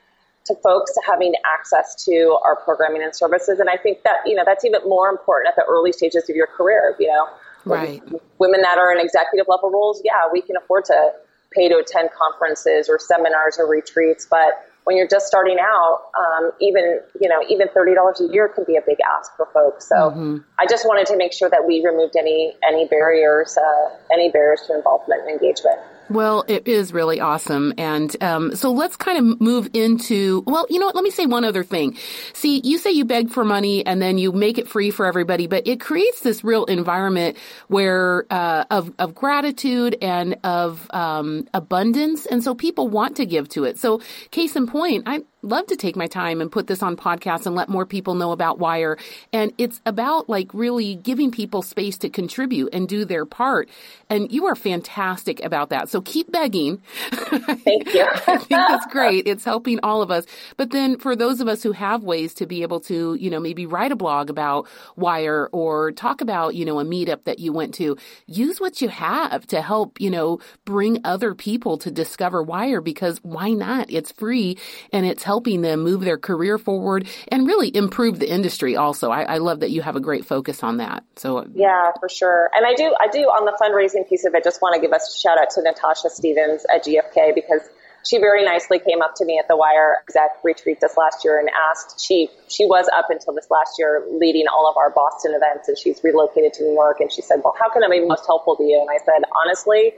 to 0.49 0.55
folks 0.63 0.91
having 1.07 1.33
access 1.57 2.03
to 2.05 2.37
our 2.43 2.55
programming 2.55 3.03
and 3.03 3.15
services. 3.15 3.59
And 3.59 3.69
I 3.69 3.77
think 3.77 4.03
that, 4.03 4.17
you 4.25 4.35
know, 4.35 4.43
that's 4.45 4.65
even 4.65 4.81
more 4.85 5.09
important 5.09 5.49
at 5.49 5.55
the 5.55 5.63
early 5.69 5.91
stages 5.91 6.29
of 6.29 6.35
your 6.35 6.47
career. 6.47 6.95
You 6.99 7.07
know, 7.07 7.27
Right. 7.65 8.01
Women 8.39 8.61
that 8.61 8.77
are 8.77 8.91
in 8.91 8.99
executive 8.99 9.47
level 9.47 9.69
roles, 9.69 10.01
yeah, 10.03 10.27
we 10.31 10.41
can 10.41 10.55
afford 10.57 10.85
to 10.85 11.11
pay 11.51 11.67
to 11.67 11.77
attend 11.77 12.09
conferences 12.11 12.89
or 12.89 12.99
seminars 12.99 13.57
or 13.59 13.67
retreats. 13.67 14.27
But 14.29 14.65
when 14.85 14.97
you're 14.97 15.07
just 15.07 15.27
starting 15.27 15.57
out, 15.59 16.01
um, 16.17 16.51
even 16.61 16.99
you 17.19 17.29
know, 17.29 17.41
even 17.49 17.67
thirty 17.69 17.93
dollars 17.93 18.21
a 18.21 18.27
year 18.31 18.47
can 18.47 18.63
be 18.63 18.75
a 18.75 18.81
big 18.81 18.97
ask 19.17 19.35
for 19.35 19.47
folks. 19.53 19.87
So 19.87 19.95
mm-hmm. 19.95 20.37
I 20.57 20.65
just 20.67 20.85
wanted 20.85 21.05
to 21.07 21.17
make 21.17 21.33
sure 21.33 21.49
that 21.49 21.67
we 21.67 21.83
removed 21.85 22.15
any 22.17 22.53
any 22.67 22.87
barriers, 22.87 23.57
uh, 23.57 23.95
any 24.11 24.31
barriers 24.31 24.63
to 24.67 24.75
involvement 24.75 25.21
and 25.21 25.31
engagement. 25.31 25.79
Well, 26.09 26.43
it 26.47 26.67
is 26.67 26.91
really 26.91 27.19
awesome. 27.19 27.73
And 27.77 28.15
um, 28.23 28.55
so 28.55 28.71
let's 28.71 28.95
kind 28.97 29.17
of 29.17 29.39
move 29.39 29.69
into, 29.73 30.43
well, 30.47 30.65
you 30.69 30.79
know 30.79 30.87
what? 30.87 30.95
Let 30.95 31.03
me 31.03 31.11
say 31.11 31.27
one 31.27 31.45
other 31.45 31.63
thing. 31.63 31.97
See, 32.33 32.61
you 32.63 32.79
say 32.79 32.91
you 32.91 33.05
beg 33.05 33.29
for 33.29 33.45
money 33.45 33.85
and 33.85 34.01
then 34.01 34.17
you 34.17 34.31
make 34.31 34.57
it 34.57 34.67
free 34.67 34.89
for 34.89 35.05
everybody, 35.05 35.45
but 35.45 35.67
it 35.67 35.79
creates 35.79 36.21
this 36.21 36.43
real 36.43 36.65
environment 36.65 37.37
where 37.67 38.25
uh, 38.31 38.65
of, 38.71 38.91
of 38.97 39.13
gratitude 39.13 39.97
and 40.01 40.37
of 40.43 40.89
um, 40.91 41.47
abundance. 41.53 42.25
And 42.25 42.43
so 42.43 42.55
people 42.55 42.87
want 42.87 43.17
to 43.17 43.25
give 43.27 43.47
to 43.49 43.65
it. 43.65 43.77
So, 43.77 44.01
case 44.31 44.55
in 44.55 44.65
point, 44.65 45.03
I 45.05 45.21
love 45.41 45.67
to 45.67 45.75
take 45.75 45.95
my 45.95 46.07
time 46.07 46.41
and 46.41 46.51
put 46.51 46.67
this 46.67 46.83
on 46.83 46.97
podcasts 46.97 47.45
and 47.45 47.55
let 47.55 47.69
more 47.69 47.85
people 47.85 48.15
know 48.15 48.31
about 48.31 48.59
Wire. 48.59 48.97
And 49.31 49.53
it's 49.57 49.81
about 49.85 50.29
like 50.29 50.53
really 50.53 50.95
giving 50.95 51.31
people 51.31 51.61
space 51.61 51.97
to 51.99 52.09
contribute 52.09 52.69
and 52.73 52.87
do 52.87 53.05
their 53.05 53.25
part. 53.25 53.69
And 54.09 54.31
you 54.31 54.45
are 54.47 54.55
fantastic 54.55 55.43
about 55.43 55.69
that. 55.69 55.89
So 55.89 56.01
keep 56.01 56.31
begging. 56.31 56.81
Thank 57.11 57.93
you. 57.93 58.07
I 58.27 58.37
think 58.37 58.49
that's 58.49 58.85
great. 58.87 59.27
It's 59.27 59.45
helping 59.45 59.79
all 59.81 60.01
of 60.01 60.11
us. 60.11 60.25
But 60.57 60.71
then 60.71 60.97
for 60.97 61.15
those 61.15 61.39
of 61.39 61.47
us 61.47 61.63
who 61.63 61.71
have 61.71 62.03
ways 62.03 62.33
to 62.35 62.45
be 62.45 62.61
able 62.61 62.79
to, 62.81 63.15
you 63.15 63.29
know, 63.29 63.39
maybe 63.39 63.65
write 63.65 63.91
a 63.91 63.95
blog 63.95 64.29
about 64.29 64.67
Wire 64.95 65.49
or 65.51 65.91
talk 65.91 66.21
about, 66.21 66.55
you 66.55 66.65
know, 66.65 66.79
a 66.79 66.85
meetup 66.85 67.23
that 67.23 67.39
you 67.39 67.53
went 67.53 67.75
to, 67.75 67.97
use 68.25 68.59
what 68.59 68.81
you 68.81 68.89
have 68.89 69.45
to 69.47 69.61
help, 69.61 70.01
you 70.01 70.09
know, 70.09 70.39
bring 70.65 70.99
other 71.03 71.33
people 71.33 71.77
to 71.77 71.91
discover 71.91 72.43
Wire 72.43 72.81
because 72.81 73.19
why 73.23 73.51
not? 73.51 73.89
It's 73.89 74.11
free 74.11 74.57
and 74.91 75.05
it's 75.05 75.23
helping 75.29 75.61
them 75.61 75.81
move 75.81 76.01
their 76.01 76.17
career 76.17 76.57
forward 76.57 77.07
and 77.27 77.45
really 77.45 77.69
improve 77.75 78.17
the 78.17 78.27
industry 78.27 78.75
also. 78.75 79.11
I, 79.11 79.21
I 79.35 79.37
love 79.37 79.59
that 79.59 79.69
you 79.69 79.83
have 79.83 79.95
a 79.95 79.99
great 79.99 80.25
focus 80.25 80.63
on 80.63 80.77
that. 80.77 81.03
So 81.17 81.37
uh, 81.37 81.45
Yeah, 81.53 81.91
for 81.99 82.09
sure. 82.09 82.49
And 82.55 82.65
I 82.65 82.73
do 82.73 82.95
I 82.99 83.07
do 83.07 83.19
on 83.29 83.45
the 83.45 83.53
fundraising 83.61 84.09
piece 84.09 84.25
of 84.25 84.33
it 84.33 84.43
just 84.43 84.59
want 84.59 84.73
to 84.73 84.81
give 84.81 84.91
a 84.91 84.99
shout 85.21 85.37
out 85.37 85.51
to 85.51 85.61
Natasha 85.61 86.09
Stevens 86.09 86.65
at 86.73 86.83
GFK 86.83 87.35
because 87.35 87.61
she 88.03 88.17
very 88.17 88.43
nicely 88.43 88.79
came 88.79 89.03
up 89.03 89.13
to 89.17 89.25
me 89.25 89.37
at 89.37 89.47
the 89.47 89.55
Wire 89.55 89.97
exec 90.01 90.31
retreat 90.43 90.79
this 90.81 90.97
last 90.97 91.23
year 91.23 91.37
and 91.37 91.47
asked. 91.69 92.01
She 92.01 92.29
she 92.47 92.65
was 92.65 92.89
up 92.97 93.11
until 93.11 93.35
this 93.35 93.51
last 93.51 93.77
year 93.77 94.03
leading 94.09 94.47
all 94.47 94.67
of 94.67 94.77
our 94.77 94.89
Boston 94.89 95.35
events, 95.35 95.67
and 95.67 95.77
she's 95.77 96.03
relocated 96.03 96.53
to 96.53 96.63
New 96.63 96.73
York. 96.73 97.01
And 97.01 97.11
she 97.11 97.21
said, 97.21 97.41
"Well, 97.43 97.53
how 97.61 97.69
can 97.69 97.83
I 97.83 97.89
be 97.89 98.01
most 98.03 98.25
helpful 98.25 98.55
to 98.55 98.63
you?" 98.63 98.81
And 98.81 98.89
I 98.89 98.97
said, 99.05 99.21
"Honestly, 99.45 99.93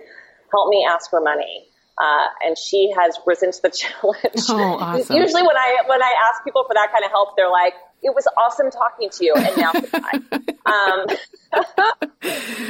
help 0.52 0.68
me 0.68 0.86
ask 0.86 1.10
for 1.10 1.22
money." 1.22 1.71
Uh, 1.98 2.28
and 2.46 2.58
she 2.58 2.92
has 2.98 3.20
risen 3.26 3.52
to 3.52 3.62
the 3.62 3.70
challenge. 3.76 4.50
Oh, 4.50 4.78
awesome. 4.80 5.16
Usually, 5.16 5.42
when 5.44 5.58
I 5.58 5.78
when 5.88 6.02
I 6.02 6.14
ask 6.30 6.44
people 6.44 6.64
for 6.68 6.74
that 6.74 6.92
kind 6.92 7.06
of 7.06 7.12
help, 7.12 7.36
they're 7.36 7.52
like, 7.52 7.74
it 8.02 8.16
was 8.16 8.28
awesome 8.38 8.72
talking 8.72 9.10
to 9.10 9.26
you. 9.26 9.34
And 9.36 9.58
now 9.58 9.72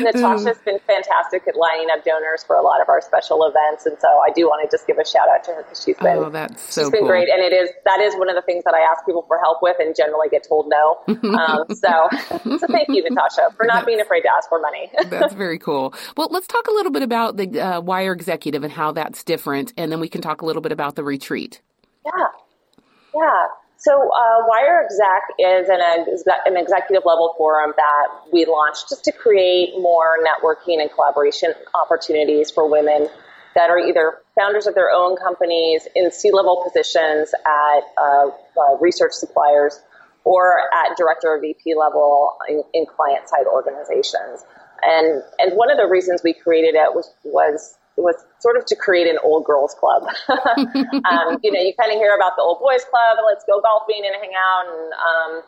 Natasha's 0.14 0.58
been 0.66 0.80
fantastic 0.88 1.48
at 1.48 1.56
lining 1.56 1.88
up 1.92 2.04
donors 2.04 2.44
for 2.44 2.56
a 2.56 2.62
lot 2.62 2.82
of 2.82 2.90
our 2.90 3.02
special 3.02 3.46
events, 3.46 3.86
and 3.86 3.98
so 4.00 4.08
I 4.08 4.32
do 4.32 4.46
want 4.46 4.68
to 4.70 4.76
just 4.76 4.88
give 4.88 4.98
a 4.98 5.06
shout 5.06 5.30
out 5.30 5.44
to 5.46 5.52
her 5.52 5.64
because 5.64 5.84
she's 5.84 5.98
been 5.98 6.18
oh, 6.18 6.30
that's 6.30 6.74
so 6.74 6.84
she's 6.84 6.92
been 6.92 7.02
cool. 7.02 7.10
great, 7.10 7.30
and 7.30 7.42
it 7.42 7.54
is 7.54 7.70
that 7.86 8.00
is 8.00 8.16
one 8.16 8.30
of 8.30 8.36
the 8.36 8.42
things 8.42 8.64
that 8.64 8.74
I 8.74 8.82
ask 8.82 9.06
people 9.06 9.24
for 9.28 9.38
help 9.40 9.60
with, 9.62 9.78
and 9.80 9.96
generally 9.96 10.30
get 10.30 10.46
told 10.48 10.68
no. 10.70 11.00
Um, 11.32 11.66
so, 11.70 12.10
so 12.58 12.68
thank 12.68 12.90
you, 12.90 13.04
Natasha, 13.08 13.50
for 13.56 13.66
not 13.66 13.86
being 13.86 14.02
afraid 14.02 14.22
to 14.22 14.30
ask 14.36 14.50
for 14.50 14.60
money. 14.60 14.92
that's 15.10 15.34
very 15.34 15.58
cool. 15.58 15.94
Well, 16.18 16.28
let's 16.30 16.46
talk 16.46 16.68
a 16.68 16.72
little 16.72 16.92
bit 16.92 17.04
about 17.04 17.38
the 17.38 17.60
uh, 17.60 17.82
Wire 17.82 18.12
Executive 18.12 18.64
and 18.64 18.72
how 18.72 18.92
that's 18.92 19.24
different, 19.24 19.72
and 19.78 19.92
then 19.92 20.00
we 20.00 20.10
can 20.10 20.22
talk 20.22 20.42
a 20.42 20.46
little 20.46 20.62
bit 20.62 20.72
about 20.72 20.96
the 20.96 21.04
retreat. 21.04 21.62
Yeah, 22.06 22.12
yeah. 23.16 23.48
So, 23.82 23.94
uh, 23.94 24.46
Wire 24.48 24.86
Exec 24.86 25.24
is 25.40 25.68
an, 25.68 25.80
an 26.46 26.56
executive 26.56 27.02
level 27.04 27.34
forum 27.36 27.74
that 27.76 28.08
we 28.32 28.46
launched 28.46 28.90
just 28.90 29.04
to 29.06 29.12
create 29.12 29.74
more 29.80 30.18
networking 30.24 30.80
and 30.82 30.92
collaboration 30.92 31.56
opportunities 31.74 32.52
for 32.52 32.70
women 32.70 33.10
that 33.56 33.72
are 33.72 33.80
either 33.80 34.20
founders 34.38 34.68
of 34.68 34.76
their 34.76 34.92
own 34.92 35.18
companies 35.18 35.88
in 35.96 36.12
C 36.12 36.32
level 36.32 36.62
positions 36.64 37.34
at 37.44 37.82
uh, 37.98 38.28
uh, 38.28 38.78
research 38.80 39.14
suppliers 39.14 39.82
or 40.26 40.60
at 40.60 40.96
director 40.96 41.30
or 41.30 41.42
VP 41.42 41.74
level 41.74 42.38
in, 42.48 42.62
in 42.76 42.86
client 42.86 43.28
side 43.28 43.48
organizations. 43.48 44.46
And, 44.84 45.24
and 45.40 45.58
one 45.58 45.72
of 45.72 45.78
the 45.78 45.88
reasons 45.88 46.22
we 46.24 46.34
created 46.36 46.76
it 46.76 46.94
was, 46.94 47.12
was 47.24 47.76
was 47.98 48.16
sort 48.40 48.58
of 48.58 48.66
to 48.66 48.76
create 48.76 49.08
an 49.08 49.18
old 49.24 49.46
girls 49.46 49.76
club. 49.76 50.04
um, 50.30 51.40
you 51.44 51.52
know, 51.52 51.62
you 51.62 51.74
kind 51.78 51.92
of 51.92 51.98
hear 51.98 52.16
about 52.16 52.36
the 52.36 52.42
old 52.42 52.60
boys 52.60 52.84
club, 52.90 53.18
let's 53.28 53.44
go 53.46 53.62
golfing 53.62 54.04
and 54.06 54.16
hang 54.22 54.32
out, 54.36 54.66
and 54.68 54.94
um, 54.94 55.44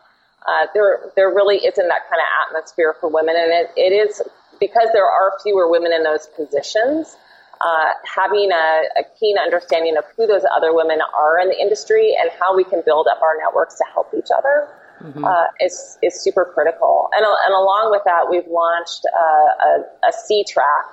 uh, 0.46 0.68
there 0.74 1.12
there 1.16 1.30
really 1.30 1.58
isn't 1.58 1.88
that 1.88 2.04
kind 2.10 2.20
of 2.20 2.28
atmosphere 2.48 2.96
for 3.00 3.10
women, 3.10 3.36
and 3.38 3.52
it, 3.52 3.72
it 3.78 3.94
is 3.96 4.22
because 4.60 4.90
there 4.94 5.08
are 5.08 5.34
fewer 5.42 5.70
women 5.70 5.94
in 5.94 6.04
those 6.04 6.28
positions. 6.36 7.16
Uh, 7.62 7.92
having 8.04 8.52
a, 8.52 8.82
a, 9.00 9.04
keen 9.18 9.38
understanding 9.38 9.96
of 9.96 10.04
who 10.18 10.28
those 10.28 10.42
other 10.54 10.76
women 10.76 11.00
are 11.16 11.40
in 11.40 11.48
the 11.48 11.58
industry 11.58 12.14
and 12.20 12.30
how 12.38 12.54
we 12.54 12.66
can 12.66 12.82
build 12.86 13.08
up 13.10 13.22
our 13.22 13.38
networks 13.40 13.78
to 13.78 13.86
help 13.94 14.12
each 14.18 14.28
other 14.36 14.68
mm-hmm. 15.02 15.24
uh, 15.24 15.46
is 15.62 15.98
is 16.02 16.22
super 16.22 16.44
critical. 16.44 17.10
And, 17.14 17.24
and 17.24 17.54
along 17.54 17.92
with 17.92 18.02
that, 18.04 18.30
we've 18.30 18.48
launched 18.48 19.06
uh, 19.06 19.68
a, 20.04 20.10
a 20.10 20.12
C 20.12 20.44
track 20.44 20.86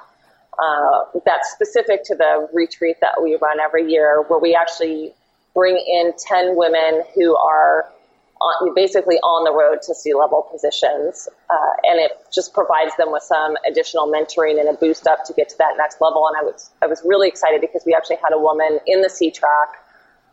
uh, 0.62 1.21
that's 1.25 1.50
specific 1.50 2.05
to 2.05 2.14
the 2.14 2.49
retreat 2.52 2.97
that 3.00 3.23
we 3.23 3.37
run 3.40 3.61
every 3.61 3.90
year, 3.90 4.23
where 4.29 4.38
we 4.38 4.55
actually 4.55 5.12
bring 5.55 5.76
in 5.76 6.12
10 6.29 6.57
women 6.57 7.02
who 7.14 7.37
are 7.37 7.90
on, 8.40 8.75
basically 8.75 9.17
on 9.17 9.45
the 9.45 9.52
road 9.52 9.83
to 9.83 9.95
C 9.95 10.14
level 10.14 10.47
positions. 10.50 11.29
Uh, 11.49 11.73
and 11.85 12.00
it 12.00 12.12
just 12.33 12.55
provides 12.55 12.97
them 12.97 13.12
with 13.12 13.23
some 13.23 13.57
additional 13.69 14.07
mentoring 14.11 14.59
and 14.59 14.69
a 14.69 14.73
boost 14.75 15.07
up 15.07 15.25
to 15.26 15.33
get 15.33 15.49
to 15.50 15.59
that 15.59 15.75
next 15.76 16.00
level. 16.00 16.26
And 16.26 16.37
I 16.37 16.43
was, 16.43 16.71
I 16.83 16.87
was 16.87 17.02
really 17.05 17.29
excited 17.29 17.61
because 17.61 17.83
we 17.87 17.95
actually 17.95 18.17
had 18.17 18.33
a 18.33 18.38
woman 18.38 18.81
in 18.87 19.02
the 19.02 19.11
C 19.11 19.31
track 19.31 19.69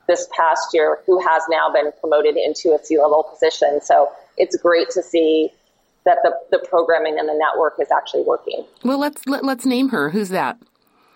this 0.08 0.28
past 0.36 0.74
year 0.74 1.00
who 1.06 1.20
has 1.20 1.44
now 1.50 1.70
been 1.72 1.92
promoted 2.00 2.38
into 2.38 2.74
a 2.74 2.84
C 2.84 2.98
level 2.98 3.24
position. 3.24 3.82
So 3.82 4.12
it's 4.38 4.56
great 4.58 4.90
to 4.92 5.04
see 5.04 5.52
that 6.08 6.20
the, 6.24 6.58
the 6.58 6.68
programming 6.68 7.20
and 7.20 7.28
the 7.28 7.36
network 7.38 7.76
is 7.80 7.90
actually 7.92 8.24
working. 8.24 8.66
Well, 8.84 8.98
let's 8.98 9.28
let, 9.28 9.42
us 9.42 9.46
let 9.46 9.60
us 9.60 9.66
name 9.66 9.90
her. 9.90 10.10
Who's 10.10 10.30
that? 10.30 10.58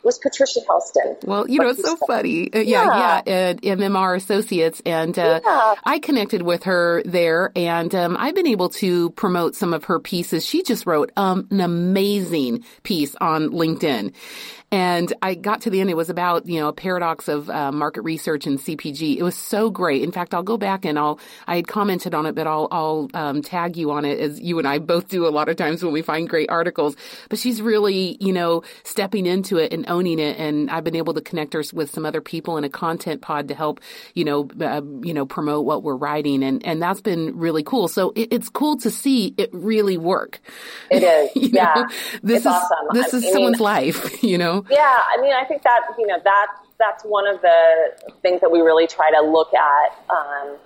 was 0.04 0.18
Patricia 0.18 0.62
Helston. 0.68 1.16
Well, 1.24 1.50
you 1.50 1.60
know, 1.60 1.70
it's 1.70 1.84
so 1.84 1.96
funny. 2.08 2.52
Uh, 2.54 2.60
yeah, 2.60 3.22
yeah, 3.26 3.34
at 3.34 3.62
MMR 3.62 4.16
Associates. 4.18 4.82
And 4.86 5.18
uh, 5.18 5.42
yeah. 5.44 5.76
I 5.84 6.00
connected 6.00 6.42
with 6.42 6.64
her 6.64 7.04
there, 7.06 7.52
and 7.56 7.94
um, 7.94 8.18
I've 8.18 8.36
been 8.36 8.48
able 8.48 8.70
to 8.70 9.12
promote 9.12 9.56
some 9.56 9.74
of 9.74 9.86
her 9.86 10.00
pieces. 10.00 10.46
She 10.46 10.64
just 10.64 10.86
wrote 10.86 11.12
um, 11.18 11.48
an 11.52 11.62
amazing 11.62 12.64
piece 12.84 13.16
on 13.16 13.50
LinkedIn. 13.50 14.14
And 14.74 15.12
I 15.22 15.36
got 15.36 15.62
to 15.62 15.70
the 15.70 15.82
end. 15.82 15.90
It 15.90 15.98
was 15.98 16.10
about, 16.10 16.46
you 16.46 16.58
know, 16.58 16.70
a 16.70 16.74
paradox 16.74 17.28
of 17.28 17.50
uh, 17.50 17.74
market 17.74 18.04
research 18.04 18.48
and 18.48 18.58
CPG. 18.58 19.18
It 19.18 19.24
was 19.24 19.36
so 19.36 19.70
great. 19.70 20.01
In 20.01 20.13
fact, 20.13 20.34
I'll 20.34 20.44
go 20.44 20.58
back 20.58 20.86
and 20.86 20.98
I'll, 20.98 21.20
I 21.46 21.58
had 21.58 21.68
commented 21.68 22.13
on 22.13 22.25
it, 22.25 22.36
but 22.36 22.48
I'll, 22.48 22.70
I'll 22.72 23.10
um, 23.13 23.42
tag 23.42 23.75
you 23.75 23.92
on 23.92 24.06
it 24.06 24.18
as 24.22 24.40
you 24.40 24.60
and 24.60 24.68
I 24.68 24.80
both 24.80 25.10
do 25.10 25.28
a 25.28 25.30
lot 25.30 25.50
of 25.50 25.58
times 25.58 25.84
when 25.84 25.92
we 25.92 26.01
find 26.01 26.30
great 26.30 26.50
articles. 26.50 26.96
But 27.28 27.38
she's 27.38 27.62
really, 27.62 28.16
you 28.22 28.32
know, 28.32 28.63
stepping 28.84 29.25
into 29.25 29.58
it 29.58 29.74
and 29.74 29.84
owning 29.90 30.20
it. 30.20 30.38
And 30.38 30.72
I've 30.72 30.86
been 30.86 30.96
able 30.96 31.16
to 31.16 31.22
connect 31.22 31.51
her 31.51 31.63
with 31.74 31.92
some 31.92 32.06
other 32.06 32.22
people 32.22 32.56
in 32.56 32.63
a 32.63 32.70
content 32.70 33.22
pod 33.22 33.50
to 33.50 33.54
help, 33.54 33.82
you 34.13 34.24
know, 34.24 34.48
uh, 34.62 34.82
you 35.04 35.13
know, 35.13 35.25
promote 35.25 35.66
what 35.66 35.84
we're 35.84 35.98
writing. 35.98 36.44
And, 36.44 36.66
and 36.66 36.82
that's 36.82 37.01
been 37.01 37.38
really 37.38 37.63
cool. 37.63 37.90
So 37.90 38.12
it, 38.16 38.30
it's 38.32 38.48
cool 38.48 38.78
to 38.78 38.90
see 38.90 39.34
it 39.38 39.50
really 39.51 39.98
work. 39.98 40.40
It 40.90 41.04
is. 41.04 41.32
yeah. 41.54 41.74
Know? 41.75 41.88
This 42.24 42.38
it's 42.38 42.46
is, 42.46 42.51
awesome. 42.54 42.88
this 42.94 43.13
is 43.13 43.25
I 43.25 43.32
someone's 43.34 43.60
life, 43.60 44.24
you 44.24 44.38
know? 44.38 44.61
Yeah, 44.70 44.98
I 45.10 45.22
mean, 45.22 45.34
I 45.34 45.46
think 45.46 45.63
that 45.63 45.82
you 45.98 46.08
know 46.08 46.20
that 46.24 46.48
that's 46.80 47.03
one 47.03 47.27
of 47.27 47.41
the 47.41 48.12
things 48.22 48.41
that 48.41 48.51
we 48.51 48.62
really 48.62 48.88
try 48.88 49.12
to 49.12 49.22
look 49.22 49.53
at 49.53 49.91
um, 50.10 50.58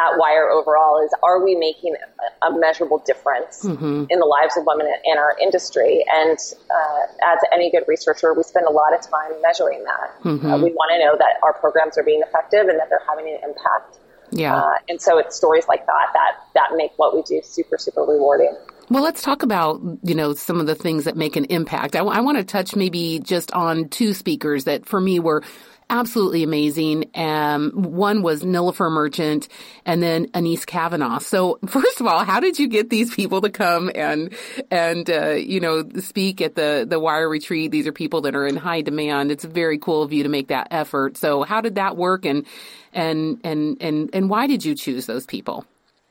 at 0.00 0.16
Wire 0.16 0.50
overall 0.50 1.02
is 1.04 1.12
are 1.22 1.44
we 1.44 1.54
making 1.54 1.94
a 2.42 2.58
measurable 2.58 3.02
difference 3.06 3.64
mm-hmm. 3.64 4.04
in 4.08 4.18
the 4.18 4.24
lives 4.24 4.56
of 4.56 4.64
women 4.66 4.86
in 5.04 5.18
our 5.18 5.36
industry? 5.40 6.04
And 6.12 6.38
uh, 6.70 7.32
as 7.32 7.38
any 7.52 7.70
good 7.70 7.84
researcher, 7.86 8.32
we 8.32 8.42
spend 8.42 8.66
a 8.66 8.70
lot 8.70 8.94
of 8.94 9.02
time 9.02 9.40
measuring 9.42 9.84
that. 9.84 10.22
Mm-hmm. 10.24 10.46
Uh, 10.46 10.56
we 10.58 10.72
want 10.72 10.90
to 10.92 10.98
know 11.04 11.16
that 11.18 11.36
our 11.42 11.52
programs 11.52 11.98
are 11.98 12.02
being 12.04 12.22
effective 12.26 12.68
and 12.68 12.78
that 12.78 12.88
they're 12.88 13.04
having 13.08 13.28
an 13.28 13.38
impact. 13.44 13.98
Yeah. 14.30 14.56
Uh, 14.56 14.74
and 14.88 15.00
so 15.00 15.18
it's 15.18 15.36
stories 15.36 15.66
like 15.68 15.86
that 15.86 16.06
that 16.14 16.38
that 16.54 16.70
make 16.76 16.92
what 16.96 17.14
we 17.14 17.22
do 17.22 17.40
super 17.42 17.78
super 17.78 18.02
rewarding. 18.02 18.56
Well, 18.90 19.04
let's 19.04 19.22
talk 19.22 19.44
about, 19.44 19.80
you 20.02 20.16
know, 20.16 20.34
some 20.34 20.58
of 20.58 20.66
the 20.66 20.74
things 20.74 21.04
that 21.04 21.16
make 21.16 21.36
an 21.36 21.44
impact. 21.44 21.94
I, 21.94 22.02
want 22.02 22.38
to 22.38 22.44
touch 22.44 22.74
maybe 22.74 23.20
just 23.20 23.52
on 23.52 23.88
two 23.88 24.12
speakers 24.14 24.64
that 24.64 24.84
for 24.84 25.00
me 25.00 25.20
were 25.20 25.44
absolutely 25.88 26.42
amazing. 26.42 27.08
Um, 27.14 27.70
one 27.70 28.22
was 28.22 28.42
Nilofer 28.42 28.90
Merchant 28.90 29.46
and 29.86 30.02
then 30.02 30.26
Anese 30.32 30.66
Cavanaugh. 30.66 31.20
So 31.20 31.60
first 31.68 32.00
of 32.00 32.08
all, 32.08 32.24
how 32.24 32.40
did 32.40 32.58
you 32.58 32.66
get 32.66 32.90
these 32.90 33.14
people 33.14 33.40
to 33.42 33.50
come 33.50 33.92
and, 33.94 34.34
and, 34.72 35.08
uh, 35.08 35.30
you 35.30 35.60
know, 35.60 35.88
speak 36.00 36.40
at 36.40 36.56
the, 36.56 36.84
the 36.88 36.98
wire 36.98 37.28
retreat? 37.28 37.70
These 37.70 37.86
are 37.86 37.92
people 37.92 38.22
that 38.22 38.34
are 38.34 38.46
in 38.46 38.56
high 38.56 38.80
demand. 38.80 39.30
It's 39.30 39.44
very 39.44 39.78
cool 39.78 40.02
of 40.02 40.12
you 40.12 40.24
to 40.24 40.28
make 40.28 40.48
that 40.48 40.66
effort. 40.72 41.16
So 41.16 41.44
how 41.44 41.60
did 41.60 41.76
that 41.76 41.96
work 41.96 42.24
and, 42.24 42.44
and, 42.92 43.38
and, 43.44 43.76
and, 43.80 44.10
and 44.12 44.28
why 44.28 44.48
did 44.48 44.64
you 44.64 44.74
choose 44.74 45.06
those 45.06 45.26
people? 45.26 45.64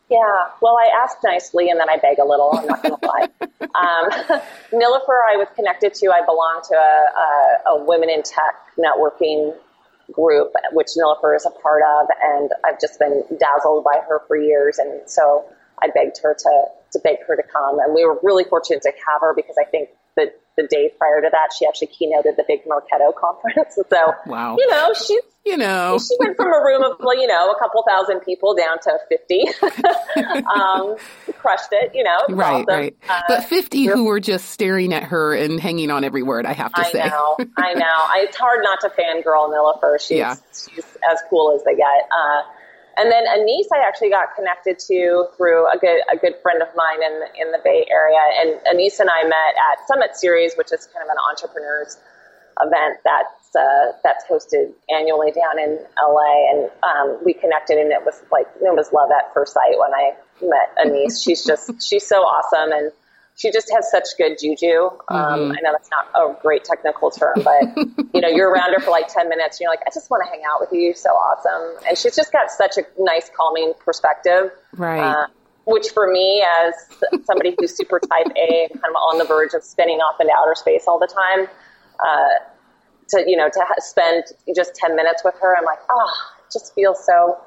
Yeah, 0.09 0.49
well, 0.61 0.75
I 0.75 0.89
ask 1.03 1.17
nicely 1.23 1.69
and 1.69 1.79
then 1.79 1.89
I 1.89 1.97
beg 1.97 2.17
a 2.17 2.25
little. 2.25 2.51
I'm 2.53 2.65
not 2.65 2.81
going 2.81 2.95
to 3.01 3.07
lie. 3.07 3.27
Um, 3.61 4.09
Nilofer, 4.73 5.21
I 5.21 5.37
was 5.37 5.47
connected 5.55 5.93
to. 5.95 6.11
I 6.11 6.25
belong 6.25 6.61
to 6.69 6.75
a, 6.75 7.73
a, 7.73 7.77
a, 7.77 7.85
women 7.85 8.09
in 8.09 8.23
tech 8.23 8.55
networking 8.77 9.55
group, 10.11 10.53
which 10.71 10.87
Nilofer 10.97 11.35
is 11.35 11.45
a 11.45 11.51
part 11.61 11.83
of, 11.83 12.07
and 12.21 12.49
I've 12.65 12.79
just 12.79 12.97
been 12.97 13.23
dazzled 13.37 13.83
by 13.83 14.01
her 14.07 14.21
for 14.27 14.35
years. 14.35 14.79
And 14.79 15.01
so 15.05 15.45
I 15.81 15.89
begged 15.93 16.19
her 16.23 16.33
to 16.33 16.65
to 16.93 16.99
beg 17.03 17.17
her 17.27 17.35
to 17.35 17.43
come, 17.43 17.77
and 17.77 17.93
we 17.93 18.03
were 18.03 18.17
really 18.23 18.45
fortunate 18.45 18.81
to 18.81 18.91
have 19.07 19.21
her 19.21 19.33
because 19.35 19.55
I 19.59 19.69
think 19.69 19.89
that 20.15 20.39
the 20.57 20.67
day 20.67 20.91
prior 20.97 21.21
to 21.21 21.29
that, 21.31 21.49
she 21.57 21.65
actually 21.65 21.87
keynoted 21.87 22.35
the 22.35 22.43
big 22.47 22.65
Marketo 22.65 23.13
conference. 23.19 23.75
So, 23.75 24.13
wow. 24.25 24.57
you 24.57 24.67
know, 24.69 24.93
she's 24.93 25.21
you 25.49 25.57
know, 25.57 25.97
she 25.97 26.15
went 26.19 26.37
from 26.37 26.53
a 26.53 26.63
room 26.63 26.83
of, 26.83 26.97
you 26.99 27.25
know, 27.25 27.49
a 27.49 27.57
couple 27.59 27.83
thousand 27.87 28.19
people 28.19 28.55
down 28.55 28.77
to 28.83 28.99
50. 29.09 29.45
um, 30.47 30.95
crushed 31.39 31.69
it, 31.71 31.91
you 31.95 32.03
know. 32.03 32.17
Right, 32.29 32.61
awesome. 32.61 32.65
right. 32.67 32.97
Uh, 33.09 33.21
but 33.27 33.45
50 33.45 33.85
who 33.85 34.03
were 34.05 34.19
just 34.19 34.51
staring 34.51 34.93
at 34.93 35.03
her 35.03 35.33
and 35.33 35.59
hanging 35.59 35.89
on 35.89 36.03
every 36.03 36.21
word, 36.21 36.45
I 36.45 36.53
have 36.53 36.71
to 36.73 36.81
I 36.81 36.91
say. 36.91 37.01
I 37.01 37.09
know, 37.09 37.37
I 37.57 37.73
know. 37.75 38.07
It's 38.17 38.37
hard 38.37 38.59
not 38.63 38.79
to 38.81 38.89
fangirl 38.89 39.49
Nilofer. 39.49 39.99
She's, 39.99 40.17
yeah. 40.17 40.35
she's 40.53 40.85
as 41.11 41.19
cool 41.29 41.55
as 41.55 41.63
they 41.63 41.75
get. 41.75 41.85
Uh, 41.85 42.41
and 42.97 43.11
then 43.11 43.25
Anese, 43.25 43.71
I 43.73 43.87
actually 43.87 44.09
got 44.09 44.35
connected 44.35 44.77
to 44.87 45.27
through 45.37 45.65
a 45.71 45.77
good 45.79 46.01
a 46.11 46.17
good 46.17 46.35
friend 46.43 46.61
of 46.61 46.67
mine 46.75 47.01
in 47.01 47.47
in 47.47 47.51
the 47.53 47.59
Bay 47.63 47.87
Area. 47.89 48.19
And 48.41 48.59
Anese 48.67 48.99
and 48.99 49.09
I 49.09 49.23
met 49.23 49.55
at 49.71 49.87
Summit 49.87 50.17
Series, 50.17 50.55
which 50.55 50.73
is 50.73 50.85
kind 50.93 51.01
of 51.03 51.09
an 51.09 51.17
entrepreneurs 51.31 51.97
event 52.59 52.99
that's 53.53 53.55
uh, 53.55 53.97
that's 54.03 54.25
hosted 54.29 54.71
annually 54.89 55.31
down 55.31 55.59
in 55.59 55.79
LA. 56.01 56.51
And 56.51 56.69
um, 56.83 57.19
we 57.23 57.33
connected, 57.33 57.77
and 57.77 57.91
it 57.91 58.05
was 58.05 58.21
like 58.31 58.47
it 58.55 58.75
was 58.75 58.91
love 58.93 59.09
at 59.11 59.33
first 59.33 59.53
sight 59.53 59.77
when 59.77 59.93
I 59.93 60.13
met 60.41 60.75
Anese. 60.85 61.23
she's 61.23 61.43
just 61.43 61.81
she's 61.81 62.05
so 62.05 62.17
awesome, 62.17 62.71
and 62.71 62.91
she 63.35 63.51
just 63.51 63.71
has 63.73 63.89
such 63.89 64.05
good 64.17 64.37
juju. 64.39 64.85
Um, 64.85 64.91
mm-hmm. 65.09 65.51
I 65.51 65.61
know 65.63 65.71
that's 65.71 65.89
not 65.89 66.09
a 66.13 66.35
great 66.41 66.65
technical 66.65 67.09
term, 67.09 67.41
but 67.43 67.77
you 68.13 68.21
know, 68.21 68.27
you're 68.27 68.49
around 68.51 68.73
her 68.73 68.81
for 68.81 68.91
like 68.91 69.07
10 69.07 69.29
minutes 69.29 69.55
and 69.55 69.61
you're 69.61 69.71
like, 69.71 69.79
I 69.87 69.91
just 69.93 70.09
want 70.09 70.23
to 70.25 70.29
hang 70.29 70.41
out 70.45 70.59
with 70.59 70.73
you. 70.73 70.81
You're 70.81 70.93
so 70.93 71.11
awesome. 71.11 71.77
And 71.87 71.97
she's 71.97 72.17
just 72.17 72.33
got 72.33 72.51
such 72.51 72.77
a 72.77 72.81
nice, 73.01 73.31
calming 73.37 73.71
perspective. 73.79 74.51
Right. 74.75 74.99
Uh, 74.99 75.27
which 75.63 75.87
for 75.93 76.11
me, 76.11 76.43
as 76.65 76.73
somebody 77.23 77.55
who's 77.57 77.77
super 77.77 78.01
type 78.01 78.27
A 78.35 78.67
and 78.69 78.81
kind 78.81 78.91
of 78.91 78.95
on 78.95 79.19
the 79.19 79.23
verge 79.23 79.53
of 79.53 79.63
spinning 79.63 79.99
off 79.99 80.19
into 80.19 80.33
outer 80.37 80.55
space 80.55 80.83
all 80.85 80.99
the 80.99 81.07
time, 81.07 81.47
uh, 82.05 82.48
to, 83.11 83.23
you 83.27 83.37
know, 83.37 83.49
to 83.49 83.65
spend 83.79 84.25
just 84.55 84.75
10 84.75 84.95
minutes 84.95 85.23
with 85.23 85.35
her, 85.41 85.57
I'm 85.57 85.65
like, 85.65 85.79
ah, 85.89 85.93
oh, 85.93 86.33
it 86.39 86.51
just 86.51 86.73
feels 86.75 87.03
so, 87.05 87.37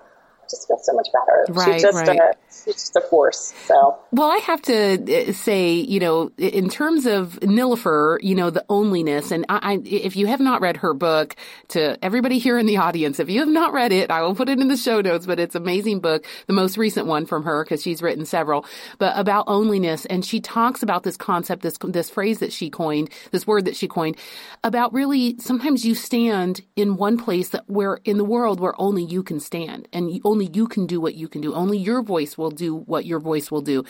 just 0.53 0.69
feels 0.69 0.87
so 0.87 0.93
much 0.93 1.09
better. 1.13 1.47
Right, 1.49 1.75
she's 1.75 1.83
just 1.83 2.07
right. 2.07 2.17
a 2.17 2.35
she's 2.49 2.75
just 2.75 2.97
a 2.97 3.01
force. 3.01 3.53
So 3.67 3.99
well, 4.13 4.31
I 4.31 4.37
have 4.45 4.63
to 4.63 5.29
uh, 5.29 5.33
say, 5.33 5.73
you 5.73 5.99
know, 5.99 6.31
in 6.39 6.69
terms 6.69 7.07
of 7.07 7.41
Nilofer, 7.41 8.19
you 8.23 8.35
know, 8.35 8.51
the 8.51 8.65
onlyness, 8.71 9.33
and 9.33 9.45
I, 9.49 9.73
I, 9.73 9.83
if 9.85 10.15
you 10.15 10.27
have 10.29 10.41
not 10.41 10.61
read 10.61 10.79
her 10.79 10.95
book, 10.95 11.35
to 11.69 12.03
everybody 12.05 12.39
here 12.39 12.59
in 12.59 12.67
the 12.67 12.77
audience, 12.77 13.19
if 13.19 13.29
you 13.29 13.41
have 13.41 13.49
not 13.49 13.73
read 13.73 13.93
it, 13.93 14.11
I 14.11 14.23
will 14.23 14.35
put 14.35 14.49
it 14.49 14.61
in 14.61 14.69
the 14.69 14.77
show 14.77 15.01
notes. 15.01 15.27
But 15.27 15.41
it's 15.41 15.55
an 15.55 15.63
amazing 15.63 16.01
book, 16.01 16.27
the 16.47 16.53
most 16.53 16.77
recent 16.77 17.07
one 17.07 17.27
from 17.27 17.45
her 17.45 17.65
because 17.65 17.83
she's 17.83 18.03
written 18.03 18.25
several, 18.25 18.65
but 18.99 19.19
about 19.19 19.47
onlyness, 19.47 20.07
and 20.09 20.25
she 20.25 20.41
talks 20.41 20.83
about 20.83 21.03
this 21.03 21.17
concept, 21.17 21.63
this 21.63 21.79
this 21.83 22.11
phrase 22.11 22.39
that 22.39 22.53
she 22.53 22.71
coined, 22.71 23.11
this 23.31 23.47
word 23.47 23.65
that 23.65 23.77
she 23.77 23.89
coined, 23.89 24.17
about 24.63 24.93
really 24.93 25.37
sometimes 25.39 25.85
you 25.85 25.95
stand 25.95 26.61
in 26.77 26.97
one 26.97 27.17
place 27.17 27.49
that 27.51 27.69
where 27.69 27.99
in 28.05 28.19
the 28.19 28.25
world 28.25 28.61
where 28.61 28.79
only 28.81 29.05
you 29.05 29.23
can 29.23 29.41
stand 29.41 29.89
and 29.93 30.21
only 30.25 30.42
you 30.47 30.67
can 30.67 30.87
do 30.87 31.01
what 31.01 31.15
you 31.15 31.29
can 31.29 31.41
do. 31.41 31.55
Only 31.55 31.79
your 31.79 32.03
voice 32.03 32.37
will 32.37 32.51
do 32.51 32.77
what 32.77 33.05
your 33.05 33.21
voice 33.21 33.51
will 33.51 33.61
do. 33.61 33.85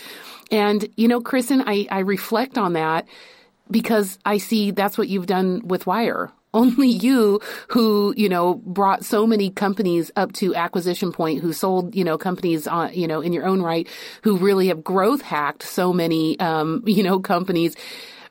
And, 0.51 0.89
you 0.97 1.09
know, 1.09 1.21
Kristen, 1.21 1.63
I, 1.67 1.87
I 1.91 2.01
reflect 2.01 2.59
on 2.59 2.75
that 2.75 3.07
because 3.71 4.19
I 4.25 4.39
see 4.39 4.71
that's 4.71 4.99
what 4.99 5.09
you've 5.09 5.27
done 5.27 5.63
with 5.65 5.87
Wire. 5.87 6.31
Only 6.55 6.89
you 6.89 7.41
who, 7.69 8.13
you 8.15 8.29
know, 8.29 8.57
brought 8.57 9.07
so 9.07 9.27
many 9.27 9.49
companies 9.49 10.11
up 10.17 10.35
to 10.35 10.55
acquisition 10.55 11.11
point, 11.11 11.41
who 11.41 11.55
sold, 11.55 11.95
you 11.95 12.05
know, 12.05 12.19
companies 12.19 12.67
on, 12.67 12.93
you 12.93 13.07
know, 13.07 13.23
in 13.23 13.33
your 13.33 13.47
own 13.47 13.63
right, 13.63 13.89
who 14.23 14.37
really 14.37 14.69
have 14.69 14.85
growth 14.85 15.23
hacked 15.23 15.63
so 15.63 15.95
many, 15.95 16.39
um, 16.41 16.83
you 16.87 17.03
know, 17.03 17.21
companies 17.21 17.75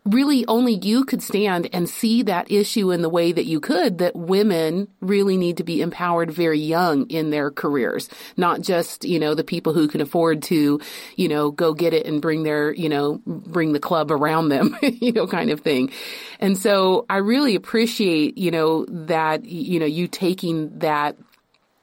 really 0.06 0.46
only 0.48 0.74
you 0.74 1.06
could 1.06 1.22
stand 1.22 1.70
and 1.74 1.88
see 1.88 2.24
that 2.24 2.52
issue 2.52 2.90
in 2.90 3.04
the 3.04 3.10
way 3.10 3.32
that 3.32 3.46
you 3.46 3.60
could 3.60 4.00
that 4.00 4.16
women 4.16 4.88
really 5.00 5.38
need 5.38 5.58
to 5.58 5.64
be 5.64 5.80
empowered 5.80 6.32
very 6.32 6.60
young 6.60 7.08
in 7.12 7.30
their 7.30 7.52
careers 7.52 8.10
not 8.36 8.62
just 8.62 9.06
you 9.06 9.20
know 9.20 9.36
the 9.36 9.44
people 9.44 9.74
who 9.74 9.88
can 9.88 10.02
afford 10.02 10.42
to 10.42 10.80
you 11.18 11.28
know 11.28 11.52
go 11.52 11.74
get 11.74 11.94
it 11.94 12.08
and 12.08 12.20
bring 12.20 12.42
their 12.42 12.74
you 12.74 12.90
know 12.90 13.22
bring 13.28 13.74
the 13.74 13.80
club 13.80 14.12
around 14.12 14.50
them 14.50 14.76
you 14.82 15.12
know 15.12 15.28
kind 15.28 15.52
of 15.52 15.60
thing. 15.60 15.92
And 16.40 16.58
so 16.58 17.06
i 17.10 17.18
really 17.18 17.54
appreciate 17.54 18.38
you 18.38 18.50
know 18.50 18.86
that 18.86 19.46
you 19.46 19.80
know 19.80 19.86
you 19.86 20.08
taking 20.08 20.80
that 20.80 21.16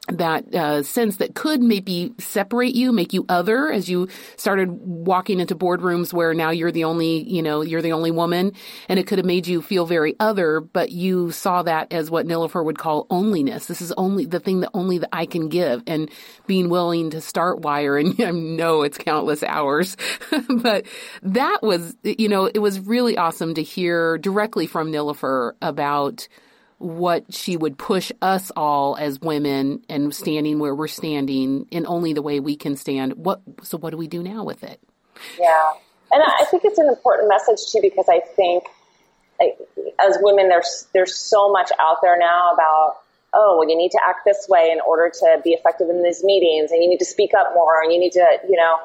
that 0.08 0.54
uh, 0.54 0.82
sense 0.82 1.16
that 1.16 1.34
could 1.34 1.62
maybe 1.62 2.14
separate 2.18 2.74
you, 2.74 2.92
make 2.92 3.12
you 3.12 3.24
other 3.28 3.70
as 3.70 3.88
you 3.88 4.08
started 4.36 4.70
walking 4.70 5.40
into 5.40 5.54
boardrooms 5.54 6.12
where 6.12 6.34
now 6.34 6.50
you're 6.50 6.72
the 6.72 6.84
only, 6.84 7.22
you 7.28 7.42
know, 7.42 7.62
you're 7.62 7.82
the 7.82 7.92
only 7.92 8.10
woman, 8.10 8.52
and 8.88 8.98
it 8.98 9.06
could 9.06 9.18
have 9.18 9.26
made 9.26 9.46
you 9.46 9.60
feel 9.62 9.86
very 9.86 10.16
other. 10.18 10.60
But 10.60 10.90
you 10.90 11.30
saw 11.30 11.62
that 11.62 11.92
as 11.92 12.10
what 12.10 12.26
Nilofer 12.26 12.64
would 12.64 12.78
call 12.78 13.06
onlyness. 13.06 13.66
This 13.66 13.80
is 13.80 13.92
only 13.92 14.24
the 14.24 14.40
thing 14.40 14.60
that 14.60 14.70
only 14.74 14.98
that 14.98 15.10
I 15.12 15.26
can 15.26 15.48
give, 15.48 15.82
and 15.86 16.10
being 16.46 16.68
willing 16.68 17.10
to 17.10 17.20
start 17.20 17.60
Wire. 17.60 17.98
And 17.98 18.20
I 18.20 18.30
know 18.30 18.82
it's 18.82 18.98
countless 18.98 19.42
hours, 19.42 19.96
but 20.48 20.86
that 21.22 21.62
was, 21.62 21.96
you 22.02 22.28
know, 22.28 22.46
it 22.46 22.58
was 22.58 22.80
really 22.80 23.16
awesome 23.16 23.54
to 23.54 23.62
hear 23.62 24.18
directly 24.18 24.66
from 24.66 24.90
Nilofer 24.90 25.52
about 25.60 26.28
what 26.78 27.34
she 27.34 27.56
would 27.56 27.76
push 27.76 28.12
us 28.22 28.50
all 28.56 28.96
as 28.96 29.20
women 29.20 29.82
and 29.88 30.14
standing 30.14 30.58
where 30.58 30.74
we're 30.74 30.86
standing 30.88 31.66
in 31.70 31.86
only 31.86 32.12
the 32.12 32.22
way 32.22 32.40
we 32.40 32.56
can 32.56 32.76
stand. 32.76 33.14
What 33.14 33.40
so 33.62 33.78
what 33.78 33.90
do 33.90 33.96
we 33.96 34.06
do 34.06 34.22
now 34.22 34.44
with 34.44 34.62
it? 34.62 34.80
Yeah. 35.38 35.72
And 36.10 36.22
I 36.22 36.44
think 36.44 36.64
it's 36.64 36.78
an 36.78 36.88
important 36.88 37.28
message 37.28 37.70
too 37.70 37.80
because 37.82 38.06
I 38.08 38.20
think 38.20 38.64
as 40.00 40.18
women 40.20 40.48
there's 40.48 40.86
there's 40.94 41.14
so 41.14 41.52
much 41.52 41.70
out 41.78 41.98
there 42.02 42.18
now 42.18 42.52
about 42.52 42.96
oh 43.34 43.58
well 43.58 43.68
you 43.68 43.76
need 43.76 43.90
to 43.90 44.00
act 44.04 44.20
this 44.24 44.46
way 44.48 44.70
in 44.72 44.80
order 44.80 45.10
to 45.10 45.40
be 45.44 45.50
effective 45.50 45.88
in 45.88 46.02
these 46.02 46.24
meetings 46.24 46.70
and 46.70 46.82
you 46.82 46.88
need 46.88 46.98
to 46.98 47.04
speak 47.04 47.32
up 47.34 47.52
more 47.54 47.82
and 47.82 47.92
you 47.92 48.00
need 48.00 48.12
to 48.12 48.26
you 48.48 48.56
know 48.56 48.78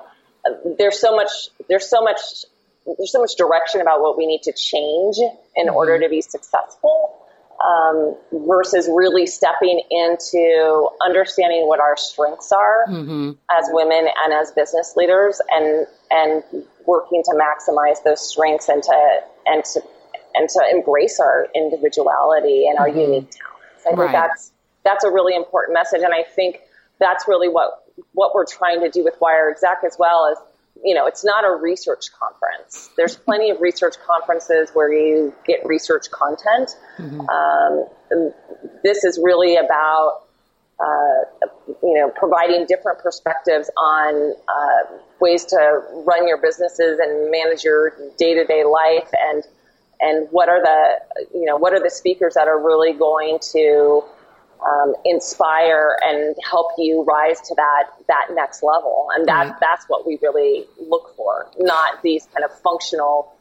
there's 0.78 1.00
so 1.00 1.16
much 1.16 1.30
there's 1.70 1.90
so 1.90 2.04
much 2.04 2.20
there's 2.86 3.12
so 3.12 3.20
much 3.20 3.36
direction 3.38 3.82
about 3.82 4.02
what 4.02 4.18
we 4.18 4.28
need 4.28 4.44
to 4.44 4.54
change 4.54 5.18
in 5.56 5.68
mm-hmm. 5.68 5.76
order 5.76 6.00
to 6.00 6.10
be 6.10 6.22
successful 6.22 7.23
um, 7.66 8.16
versus 8.32 8.90
really 8.92 9.26
stepping 9.26 9.82
into 9.90 10.90
understanding 11.06 11.68
what 11.68 11.80
our 11.80 11.96
strengths 11.96 12.52
are 12.52 12.86
mm-hmm. 12.90 13.32
as 13.52 13.70
women 13.72 14.08
and 14.24 14.34
as 14.34 14.52
business 14.52 14.94
leaders 14.96 15.42
and 15.50 15.88
and 16.12 16.44
working 16.86 17.24
to 17.24 17.32
maximize 17.32 18.04
those 18.04 18.28
strengths 18.28 18.70
and 18.70 18.84
to 18.84 19.20
and 19.46 19.64
to 19.64 19.82
and 20.36 20.50
to 20.50 20.62
embrace 20.72 21.20
our 21.20 21.48
individuality 21.56 22.68
and 22.68 22.80
our 22.80 22.90
mm-hmm. 22.90 23.00
unique 23.00 23.32
talents. 23.32 23.86
I 23.86 23.96
think 23.96 24.12
that's 24.12 24.52
that's 24.84 25.04
a 25.04 25.10
really 25.10 25.36
important 25.36 25.74
message 25.74 26.02
and 26.02 26.14
I 26.14 26.24
think 26.24 26.60
that's 27.00 27.28
really 27.28 27.50
what 27.50 27.84
what 28.14 28.34
we're 28.34 28.46
trying 28.46 28.82
to 28.82 28.90
do 28.90 29.04
with 29.04 29.16
Wire 29.22 29.50
Exec 29.50 29.80
as 29.86 29.96
well 29.98 30.30
is 30.32 30.38
you 30.84 30.94
know, 30.94 31.08
it's 31.08 31.24
not 31.24 31.46
a 31.46 31.56
research 31.56 32.06
conference. 32.20 32.90
There's 32.98 33.16
plenty 33.16 33.50
of 33.50 33.62
research 33.62 33.96
conferences 34.06 34.70
where 34.74 34.92
you 34.92 35.34
get 35.48 35.66
research 35.66 36.12
content. 36.12 36.76
Mm-hmm. 36.98 37.22
Um, 37.22 38.34
this 38.84 39.04
is 39.04 39.20
really 39.24 39.56
about, 39.56 40.24
uh, 40.80 41.48
you 41.82 41.94
know, 41.94 42.10
providing 42.10 42.66
different 42.66 43.00
perspectives 43.00 43.70
on 43.78 44.34
uh, 44.48 44.98
ways 45.22 45.46
to 45.46 45.82
run 46.06 46.28
your 46.28 46.38
businesses 46.38 47.00
and 47.00 47.32
manage 47.32 47.64
your 47.64 47.94
day 48.18 48.34
to 48.34 48.44
day 48.46 48.64
life, 48.66 49.10
and 49.14 49.44
and 50.02 50.28
what 50.32 50.50
are 50.50 50.62
the, 50.62 51.28
you 51.34 51.46
know, 51.46 51.56
what 51.56 51.72
are 51.72 51.80
the 51.80 51.90
speakers 51.90 52.34
that 52.34 52.50
are 52.50 52.60
really 52.62 52.92
going 52.92 53.40
to 53.54 54.04
um, 54.62 54.94
inspire 55.06 55.98
and 56.04 56.36
help 56.50 56.72
you 56.78 57.04
rise 57.04 57.40
to 57.42 57.56
that 57.56 57.90
that 58.08 58.28
next 58.34 58.64
level. 58.64 59.08
And 59.16 59.28
that 59.28 59.48
right. 59.48 59.60
that's 59.60 59.86
what 59.88 60.06
we 60.08 60.18
really 60.22 60.66
look 60.80 61.16
for, 61.16 61.50
not 61.58 62.02
these 62.02 62.28
kind 62.34 62.46
of 62.46 62.58
functional. 62.62 63.34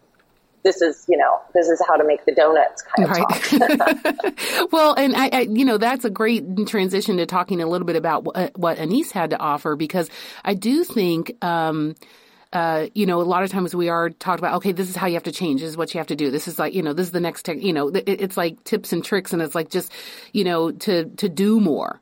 This 0.64 0.80
is, 0.80 1.04
you 1.08 1.18
know, 1.18 1.40
this 1.54 1.68
is 1.68 1.82
how 1.88 1.96
to 1.96 2.04
make 2.04 2.24
the 2.24 2.32
donuts 2.32 2.82
kind 2.82 3.10
of 3.10 3.16
right. 3.16 4.68
well, 4.72 4.94
and 4.94 5.16
I, 5.16 5.28
I, 5.32 5.40
you 5.40 5.64
know, 5.64 5.76
that's 5.76 6.04
a 6.04 6.10
great 6.10 6.44
transition 6.68 7.16
to 7.16 7.26
talking 7.26 7.60
a 7.60 7.66
little 7.66 7.86
bit 7.86 7.96
about 7.96 8.22
what, 8.22 8.56
what 8.56 8.78
Anese 8.78 9.10
had 9.10 9.30
to 9.30 9.38
offer 9.40 9.74
because 9.74 10.08
I 10.44 10.54
do 10.54 10.84
think, 10.84 11.34
um, 11.44 11.96
uh, 12.52 12.86
you 12.94 13.06
know, 13.06 13.20
a 13.20 13.24
lot 13.24 13.42
of 13.42 13.50
times 13.50 13.74
we 13.74 13.88
are 13.88 14.10
talked 14.10 14.38
about, 14.38 14.56
okay, 14.56 14.72
this 14.72 14.90
is 14.90 14.96
how 14.96 15.06
you 15.06 15.14
have 15.14 15.22
to 15.22 15.32
change. 15.32 15.60
This 15.60 15.70
is 15.70 15.76
what 15.76 15.94
you 15.94 15.98
have 15.98 16.08
to 16.08 16.16
do. 16.16 16.30
This 16.30 16.48
is 16.48 16.58
like, 16.58 16.74
you 16.74 16.82
know, 16.82 16.92
this 16.92 17.06
is 17.06 17.12
the 17.12 17.20
next, 17.20 17.44
tech, 17.44 17.62
you 17.62 17.72
know, 17.72 17.88
it, 17.88 18.04
it's 18.06 18.36
like 18.36 18.62
tips 18.64 18.92
and 18.92 19.04
tricks 19.04 19.32
and 19.32 19.40
it's 19.40 19.54
like 19.54 19.70
just, 19.70 19.90
you 20.32 20.44
know, 20.44 20.70
to, 20.70 21.06
to 21.16 21.28
do 21.28 21.60
more. 21.60 22.00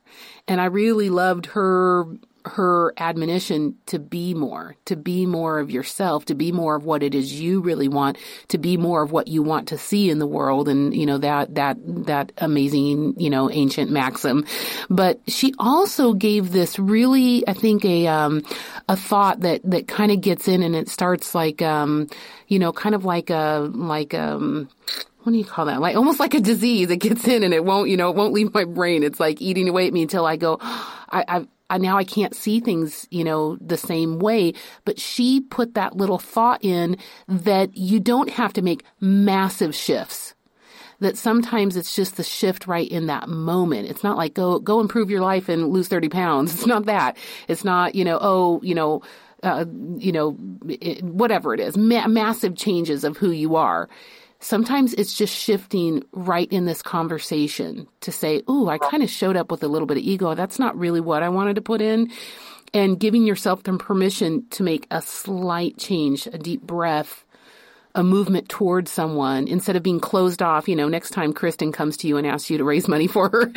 And 0.49 0.61
I 0.61 0.65
really 0.65 1.11
loved 1.11 1.47
her 1.47 2.07
her 2.44 2.92
admonition 2.96 3.76
to 3.87 3.98
be 3.98 4.35
more, 4.35 4.76
to 4.87 4.96
be 4.96 5.26
more 5.26 5.59
of 5.59 5.70
yourself, 5.70 6.24
to 6.26 6.35
be 6.35 6.53
more 6.53 6.76
of 6.76 6.85
what 6.85 7.03
it 7.03 7.14
is 7.14 7.40
you 7.40 7.61
really 7.61 7.88
want, 7.88 8.18
to 8.48 8.59
be 8.59 8.76
more 8.76 9.03
of 9.03 9.12
what 9.12 9.29
you 9.29 9.42
want 9.42 9.68
to 9.68 9.79
see 9.79 10.11
in 10.11 10.18
the 10.18 10.26
world 10.26 10.68
and 10.68 10.94
you 10.94 11.07
know 11.07 11.18
that 11.18 11.55
that 11.55 11.76
that 12.07 12.33
amazing, 12.38 13.14
you 13.18 13.31
know, 13.31 13.50
ancient 13.50 13.90
maxim. 13.90 14.44
But 14.88 15.20
she 15.29 15.55
also 15.59 16.12
gave 16.12 16.53
this 16.53 16.79
really 16.79 17.46
I 17.46 17.53
think 17.53 17.85
a 17.85 18.07
um 18.07 18.42
a 18.88 18.96
thought 18.96 19.40
that 19.40 19.61
that 19.64 19.88
kind 19.88 20.12
of 20.12 20.20
gets 20.20 20.48
in 20.48 20.62
and 20.62 20.74
it 20.74 20.88
starts 20.88 21.35
like 21.35 21.62
um 21.62 22.09
you 22.48 22.59
know, 22.59 22.72
kind 22.72 22.94
of 22.94 23.05
like 23.05 23.31
a 23.31 23.70
like 23.72 24.14
um 24.14 24.68
what 25.22 25.33
do 25.33 25.38
you 25.38 25.44
call 25.44 25.66
that? 25.66 25.81
Like 25.81 25.96
almost 25.96 26.18
like 26.18 26.35
a 26.35 26.40
disease. 26.40 26.90
It 26.90 26.96
gets 26.96 27.29
in 27.29 27.42
and 27.42 27.53
it 27.53 27.64
won't, 27.64 27.90
you 27.90 27.96
know, 27.96 28.11
it 28.11 28.16
won't 28.16 28.33
leave 28.33 28.55
my 28.55 28.64
brain. 28.64 29.03
It's 29.03 29.20
like 29.20 29.40
eating 29.42 29.68
away 29.68 29.87
at 29.87 29.92
me 29.92 30.03
until 30.03 30.24
I 30.24 30.37
go, 30.37 30.59
I, 30.62 31.24
I've, 31.29 31.48
I, 31.70 31.78
now 31.78 31.96
I 31.96 32.04
can't 32.04 32.35
see 32.35 32.61
things, 32.61 33.06
you 33.11 33.24
know, 33.24 33.56
the 33.61 33.78
same 33.78 34.18
way. 34.18 34.52
But 34.85 34.98
she 35.00 35.40
put 35.40 35.74
that 35.74 35.96
little 35.96 36.18
thought 36.18 36.62
in 36.64 36.98
that 37.28 37.76
you 37.76 38.00
don't 38.00 38.30
have 38.30 38.52
to 38.54 38.62
make 38.62 38.85
massive 39.00 39.74
shifts. 39.74 40.35
That 40.98 41.16
sometimes 41.16 41.76
it's 41.76 41.96
just 41.96 42.18
the 42.18 42.22
shift 42.22 42.66
right 42.66 42.88
in 42.88 43.06
that 43.06 43.28
moment. 43.28 43.88
It's 43.88 44.04
not 44.04 44.18
like 44.18 44.35
go 44.35 44.59
go 44.59 44.80
improve 44.80 45.09
your 45.11 45.22
life 45.22 45.48
and 45.48 45.68
lose 45.68 45.88
thirty 45.88 46.11
pounds. 46.11 46.52
It's 46.54 46.66
not 46.66 46.85
that. 46.87 47.16
It's 47.48 47.64
not 47.64 47.94
you 47.94 48.04
know 48.04 48.18
oh 48.20 48.61
you 48.62 48.74
know 48.74 49.02
uh, 49.42 49.64
you 49.96 50.12
know 50.12 50.37
it, 50.68 51.02
whatever 51.02 51.54
it 51.54 51.61
is 51.61 51.76
ma- 51.78 52.06
massive 52.06 52.54
changes 52.54 53.04
of 53.04 53.16
who 53.16 53.30
you 53.30 53.56
are 53.56 53.88
sometimes 54.40 54.94
it's 54.94 55.14
just 55.14 55.35
shifting 55.35 56.03
right 56.12 56.50
in 56.50 56.64
this 56.64 56.83
conversation 56.83 57.87
to 58.00 58.11
say, 58.11 58.42
Ooh, 58.48 58.68
I 58.68 58.79
kind 58.79 59.03
of 59.03 59.11
showed 59.11 59.37
up 59.37 59.50
with 59.50 59.62
a 59.62 59.68
little 59.68 59.87
bit 59.87 59.98
of 59.98 60.03
ego. 60.03 60.35
That's 60.35 60.59
not 60.59 60.76
really 60.76 61.00
what 61.00 61.22
I 61.22 61.29
wanted 61.29 61.55
to 61.55 61.62
put 61.62 61.81
in. 61.81 62.11
And 62.72 62.98
giving 63.00 63.24
yourself 63.24 63.62
the 63.62 63.76
permission 63.79 64.46
to 64.50 64.62
make 64.62 64.87
a 64.90 65.03
slight 65.03 65.76
change, 65.76 66.26
a 66.26 66.38
deep 66.38 66.62
breath, 66.62 67.24
a 67.94 68.03
movement 68.03 68.48
towards 68.48 68.90
someone 68.90 69.48
instead 69.48 69.76
of 69.76 69.83
being 69.83 70.00
closed 70.00 70.42
off. 70.42 70.68
You 70.68 70.76
know, 70.76 70.88
next 70.88 71.11
time 71.11 71.33
Kristen 71.33 71.72
comes 71.72 71.96
to 71.98 72.09
you 72.09 72.16
and 72.16 72.26
asks 72.26 72.50
you 72.50 72.59
to 72.59 72.64
raise 72.64 72.88
money 72.88 73.07
for 73.07 73.29
her, 73.29 73.53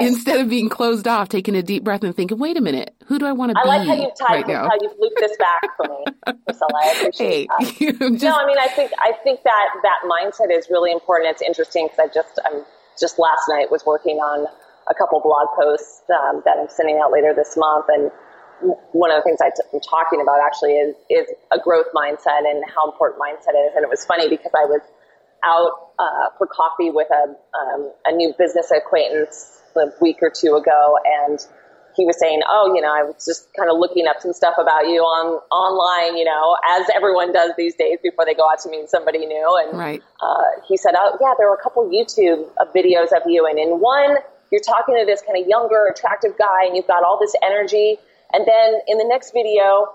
instead 0.00 0.40
of 0.40 0.48
being 0.48 0.68
closed 0.68 1.08
off, 1.08 1.28
taking 1.28 1.54
a 1.54 1.62
deep 1.62 1.84
breath 1.84 2.04
and 2.04 2.14
thinking, 2.14 2.38
wait 2.38 2.56
a 2.56 2.60
minute, 2.60 2.94
who 3.06 3.18
do 3.18 3.26
I 3.26 3.32
want 3.32 3.50
to 3.50 3.54
be? 3.54 3.60
I 3.60 3.76
like 3.78 3.86
how 3.86 3.94
you've 3.94 4.18
tied, 4.18 4.46
right 4.46 4.56
how 4.56 4.78
you've 4.80 4.98
looped 4.98 5.18
this 5.20 5.36
back 5.38 5.62
for 5.76 5.86
me, 5.88 6.34
Priscilla. 6.44 6.70
I 6.82 6.94
appreciate 6.98 7.48
hey, 7.58 7.90
that. 7.92 8.10
Just, 8.12 8.24
no, 8.24 8.32
I 8.32 8.46
mean, 8.46 8.58
I 8.58 8.68
think, 8.68 8.92
I 8.98 9.12
think 9.22 9.42
that 9.44 9.68
that 9.82 10.08
mindset 10.08 10.56
is 10.56 10.68
really 10.70 10.92
important. 10.92 11.30
It's 11.30 11.42
interesting 11.42 11.86
because 11.86 12.10
I 12.10 12.12
just, 12.12 12.38
I'm 12.44 12.64
just 12.98 13.18
last 13.18 13.42
night 13.48 13.70
was 13.70 13.84
working 13.84 14.16
on 14.16 14.46
a 14.88 14.94
couple 14.94 15.20
blog 15.20 15.48
posts 15.58 16.02
um, 16.10 16.42
that 16.44 16.56
I'm 16.58 16.68
sending 16.68 17.00
out 17.02 17.12
later 17.12 17.34
this 17.34 17.56
month. 17.56 17.86
And 17.88 18.10
one 18.92 19.10
of 19.10 19.16
the 19.18 19.22
things 19.22 19.38
i 19.42 19.50
t- 19.50 19.68
I'm 19.72 19.80
talking 19.80 20.20
about 20.20 20.40
actually 20.44 20.72
is, 20.72 20.96
is 21.10 21.26
a 21.52 21.58
growth 21.58 21.86
mindset 21.94 22.48
and 22.48 22.64
how 22.64 22.90
important 22.90 23.20
mindset 23.20 23.52
is. 23.52 23.76
And 23.76 23.84
it 23.84 23.90
was 23.90 24.04
funny 24.04 24.28
because 24.28 24.52
I 24.54 24.64
was 24.64 24.80
out 25.44 25.92
uh, 25.98 26.30
for 26.38 26.46
coffee 26.46 26.90
with 26.90 27.08
a, 27.10 27.36
um, 27.56 27.92
a 28.06 28.12
new 28.12 28.34
business 28.38 28.70
acquaintance 28.70 29.60
a 29.76 29.92
week 30.00 30.18
or 30.22 30.30
two 30.30 30.56
ago, 30.56 30.96
and 31.04 31.38
he 31.96 32.04
was 32.04 32.18
saying, 32.18 32.40
"Oh, 32.48 32.72
you 32.74 32.80
know, 32.80 32.92
I 32.92 33.04
was 33.04 33.24
just 33.24 33.48
kind 33.56 33.70
of 33.70 33.78
looking 33.78 34.06
up 34.06 34.20
some 34.20 34.32
stuff 34.32 34.54
about 34.58 34.88
you 34.88 35.00
on 35.00 35.40
online, 35.52 36.16
you 36.16 36.24
know, 36.24 36.56
as 36.64 36.88
everyone 36.94 37.32
does 37.32 37.52
these 37.56 37.74
days 37.74 37.98
before 38.02 38.24
they 38.24 38.34
go 38.34 38.48
out 38.50 38.58
to 38.60 38.70
meet 38.70 38.88
somebody 38.88 39.24
new." 39.26 39.60
And 39.64 39.78
right. 39.78 40.02
uh, 40.20 40.60
he 40.66 40.76
said, 40.76 40.94
"Oh, 40.96 41.16
yeah, 41.20 41.34
there 41.38 41.48
were 41.48 41.56
a 41.56 41.62
couple 41.62 41.88
YouTube 41.88 42.48
videos 42.74 43.12
of 43.12 43.22
you, 43.26 43.46
and 43.46 43.58
in 43.58 43.80
one, 43.80 44.16
you're 44.50 44.64
talking 44.64 44.96
to 44.96 45.04
this 45.04 45.22
kind 45.22 45.40
of 45.40 45.48
younger, 45.48 45.86
attractive 45.88 46.36
guy, 46.38 46.66
and 46.66 46.76
you've 46.76 46.86
got 46.86 47.02
all 47.02 47.18
this 47.20 47.34
energy, 47.42 47.98
and 48.32 48.46
then 48.46 48.80
in 48.86 48.98
the 48.98 49.06
next 49.08 49.32
video." 49.32 49.88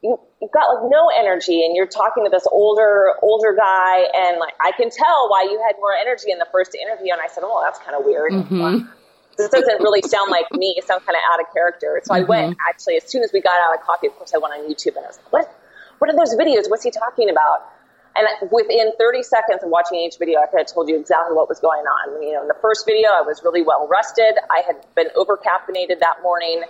You, 0.00 0.14
you've 0.40 0.52
got 0.52 0.72
like 0.72 0.88
no 0.92 1.10
energy 1.18 1.66
and 1.66 1.74
you're 1.74 1.88
talking 1.88 2.22
to 2.22 2.30
this 2.30 2.46
older 2.52 3.14
older 3.20 3.52
guy 3.52 4.06
and 4.14 4.38
like 4.38 4.54
I 4.60 4.70
can 4.70 4.90
tell 4.90 5.28
why 5.28 5.42
you 5.42 5.60
had 5.66 5.74
more 5.80 5.92
energy 5.92 6.30
in 6.30 6.38
the 6.38 6.46
first 6.52 6.76
interview 6.76 7.12
and 7.12 7.20
I 7.20 7.26
said 7.26 7.42
oh 7.42 7.60
that's 7.66 7.80
kind 7.80 7.96
of 7.96 8.04
weird 8.04 8.30
mm-hmm 8.30 8.86
this 9.38 9.48
doesn't 9.48 9.80
really 9.80 10.02
sound 10.02 10.30
like 10.30 10.46
me. 10.52 10.74
It 10.76 10.84
sounds 10.84 11.04
kind 11.06 11.16
of 11.16 11.22
out 11.32 11.40
of 11.40 11.46
character. 11.54 12.02
So 12.04 12.12
mm-hmm. 12.12 12.24
I 12.24 12.26
went 12.26 12.56
actually 12.68 12.96
as 12.96 13.08
soon 13.08 13.22
as 13.22 13.30
we 13.32 13.40
got 13.40 13.54
out 13.62 13.78
of 13.78 13.80
coffee. 13.86 14.08
Of 14.08 14.16
course, 14.16 14.34
I 14.34 14.38
went 14.38 14.52
on 14.52 14.68
YouTube 14.68 14.98
and 14.98 15.06
I 15.06 15.08
was 15.08 15.16
like, 15.16 15.32
what? 15.32 15.54
What 15.98 16.10
are 16.10 16.16
those 16.16 16.34
videos? 16.34 16.68
What's 16.68 16.84
he 16.84 16.90
talking 16.90 17.30
about? 17.30 17.66
And 18.14 18.26
within 18.50 18.92
30 18.98 19.22
seconds 19.22 19.62
of 19.62 19.70
watching 19.70 19.98
each 19.98 20.18
video, 20.18 20.40
I 20.40 20.46
could 20.46 20.58
have 20.58 20.72
told 20.72 20.88
you 20.88 20.98
exactly 20.98 21.34
what 21.36 21.48
was 21.48 21.60
going 21.60 21.86
on. 21.86 22.22
You 22.22 22.34
know, 22.34 22.42
in 22.42 22.48
the 22.48 22.58
first 22.60 22.84
video, 22.84 23.10
I 23.10 23.22
was 23.22 23.42
really 23.44 23.62
well 23.62 23.86
rested. 23.88 24.34
I 24.50 24.62
had 24.66 24.76
been 24.94 25.08
over 25.14 25.36
caffeinated 25.36 26.00
that 26.00 26.18
morning. 26.22 26.62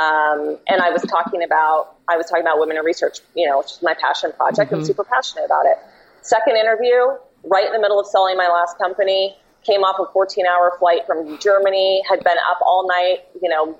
Um, 0.00 0.56
and 0.66 0.80
I 0.80 0.88
was 0.90 1.02
talking 1.02 1.42
about, 1.42 1.96
I 2.08 2.16
was 2.16 2.26
talking 2.26 2.42
about 2.42 2.58
women 2.58 2.78
in 2.78 2.84
research, 2.84 3.18
you 3.34 3.46
know, 3.46 3.58
which 3.58 3.72
is 3.72 3.82
my 3.82 3.94
passion 4.00 4.32
project. 4.32 4.70
Mm-hmm. 4.70 4.80
I'm 4.80 4.84
super 4.84 5.04
passionate 5.04 5.44
about 5.44 5.66
it. 5.66 5.76
Second 6.22 6.56
interview, 6.56 7.20
right 7.44 7.66
in 7.66 7.72
the 7.72 7.80
middle 7.80 8.00
of 8.00 8.06
selling 8.06 8.36
my 8.36 8.48
last 8.48 8.78
company, 8.78 9.36
came 9.62 9.80
off 9.80 10.00
a 10.00 10.10
14 10.10 10.46
hour 10.46 10.72
flight 10.78 11.06
from 11.06 11.38
Germany, 11.38 12.02
had 12.08 12.24
been 12.24 12.38
up 12.48 12.60
all 12.64 12.88
night, 12.88 13.28
you 13.42 13.48
know, 13.48 13.78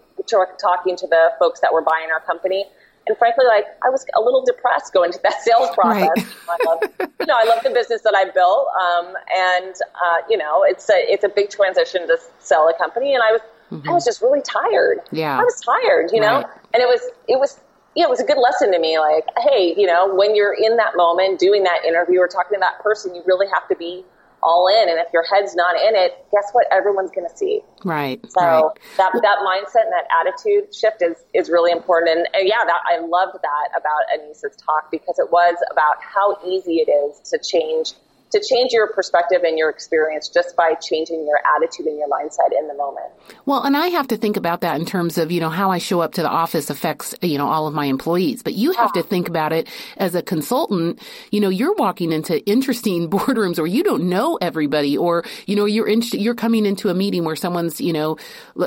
talking 0.60 0.96
to 0.96 1.06
the 1.06 1.32
folks 1.38 1.60
that 1.60 1.72
were 1.72 1.82
buying 1.82 2.10
our 2.12 2.20
company. 2.20 2.66
And 3.06 3.16
frankly, 3.16 3.46
like 3.48 3.64
I 3.82 3.88
was 3.88 4.04
a 4.14 4.20
little 4.20 4.44
depressed 4.44 4.92
going 4.92 5.12
through 5.12 5.22
that 5.24 5.40
sales 5.42 5.70
process. 5.74 6.10
Right. 6.16 6.26
I 6.48 6.56
love, 6.66 7.10
you 7.18 7.26
know, 7.26 7.36
I 7.36 7.44
love 7.44 7.62
the 7.64 7.70
business 7.70 8.02
that 8.02 8.14
I 8.14 8.30
built, 8.30 8.68
um, 8.76 9.14
and 9.34 9.74
uh, 10.04 10.18
you 10.28 10.36
know, 10.36 10.64
it's 10.64 10.88
a 10.90 10.94
it's 10.96 11.24
a 11.24 11.30
big 11.30 11.48
transition 11.48 12.06
to 12.08 12.18
sell 12.40 12.68
a 12.68 12.76
company, 12.76 13.14
and 13.14 13.22
I 13.22 13.32
was 13.32 13.40
mm-hmm. 13.70 13.88
I 13.88 13.92
was 13.92 14.04
just 14.04 14.22
really 14.22 14.42
tired. 14.42 15.00
Yeah, 15.12 15.38
I 15.38 15.42
was 15.42 15.60
tired, 15.60 16.10
you 16.12 16.20
know, 16.20 16.42
right. 16.42 16.46
and 16.74 16.82
it 16.82 16.86
was 16.86 17.00
it 17.28 17.38
was 17.38 17.58
yeah, 17.96 18.04
it 18.04 18.10
was 18.10 18.20
a 18.20 18.24
good 18.24 18.38
lesson 18.38 18.72
to 18.72 18.78
me. 18.78 18.98
Like, 18.98 19.24
hey, 19.38 19.74
you 19.76 19.86
know, 19.86 20.14
when 20.14 20.36
you're 20.36 20.54
in 20.54 20.76
that 20.76 20.92
moment 20.96 21.40
doing 21.40 21.64
that 21.64 21.84
interview 21.84 22.20
or 22.20 22.28
talking 22.28 22.56
to 22.56 22.60
that 22.60 22.82
person, 22.82 23.14
you 23.14 23.22
really 23.26 23.46
have 23.52 23.66
to 23.68 23.76
be 23.76 24.04
all 24.42 24.68
in. 24.68 24.88
And 24.88 24.98
if 24.98 25.12
your 25.12 25.24
head's 25.24 25.54
not 25.54 25.76
in 25.76 25.94
it, 25.94 26.24
guess 26.32 26.50
what? 26.52 26.66
Everyone's 26.70 27.10
going 27.10 27.28
to 27.28 27.36
see. 27.36 27.60
Right. 27.84 28.24
So 28.30 28.40
right. 28.40 28.78
that 28.96 29.12
that 29.12 29.38
mindset 29.44 29.84
and 29.84 29.92
that 29.92 30.06
attitude 30.20 30.74
shift 30.74 31.02
is 31.02 31.16
is 31.34 31.50
really 31.50 31.72
important. 31.72 32.16
And, 32.16 32.28
and 32.34 32.48
yeah, 32.48 32.64
that 32.64 32.80
I 32.90 32.98
loved 33.00 33.38
that 33.42 33.68
about 33.76 34.02
Anissa's 34.14 34.56
talk 34.56 34.90
because 34.90 35.18
it 35.18 35.30
was 35.30 35.56
about 35.70 35.96
how 36.02 36.38
easy 36.46 36.76
it 36.86 36.90
is 36.90 37.20
to 37.30 37.38
change 37.38 37.94
to 38.30 38.40
change 38.40 38.72
your 38.72 38.88
perspective 38.92 39.42
and 39.42 39.58
your 39.58 39.70
experience 39.70 40.28
just 40.28 40.56
by 40.56 40.74
changing 40.74 41.26
your 41.26 41.40
attitude 41.56 41.86
and 41.86 41.98
your 41.98 42.08
mindset 42.08 42.56
in 42.56 42.68
the 42.68 42.74
moment. 42.74 43.06
Well, 43.44 43.62
and 43.62 43.76
I 43.76 43.88
have 43.88 44.08
to 44.08 44.16
think 44.16 44.36
about 44.36 44.60
that 44.60 44.78
in 44.78 44.86
terms 44.86 45.18
of, 45.18 45.32
you 45.32 45.40
know, 45.40 45.48
how 45.48 45.70
I 45.70 45.78
show 45.78 46.00
up 46.00 46.12
to 46.12 46.22
the 46.22 46.28
office 46.28 46.70
affects, 46.70 47.14
you 47.22 47.38
know, 47.38 47.48
all 47.48 47.66
of 47.66 47.74
my 47.74 47.86
employees. 47.86 48.42
But 48.42 48.54
you 48.54 48.72
have 48.72 48.92
to 48.92 49.02
think 49.02 49.28
about 49.28 49.52
it 49.52 49.68
as 49.96 50.14
a 50.14 50.22
consultant. 50.22 51.00
You 51.30 51.40
know, 51.40 51.48
you're 51.48 51.74
walking 51.74 52.12
into 52.12 52.44
interesting 52.48 53.10
boardrooms 53.10 53.58
where 53.58 53.66
you 53.66 53.82
don't 53.82 54.08
know 54.08 54.38
everybody 54.40 54.96
or, 54.96 55.24
you 55.46 55.56
know, 55.56 55.64
you're 55.64 55.88
in, 55.88 56.02
you're 56.12 56.34
coming 56.34 56.66
into 56.66 56.88
a 56.88 56.94
meeting 56.94 57.24
where 57.24 57.36
someone's, 57.36 57.80
you 57.80 57.92
know, 57.92 58.16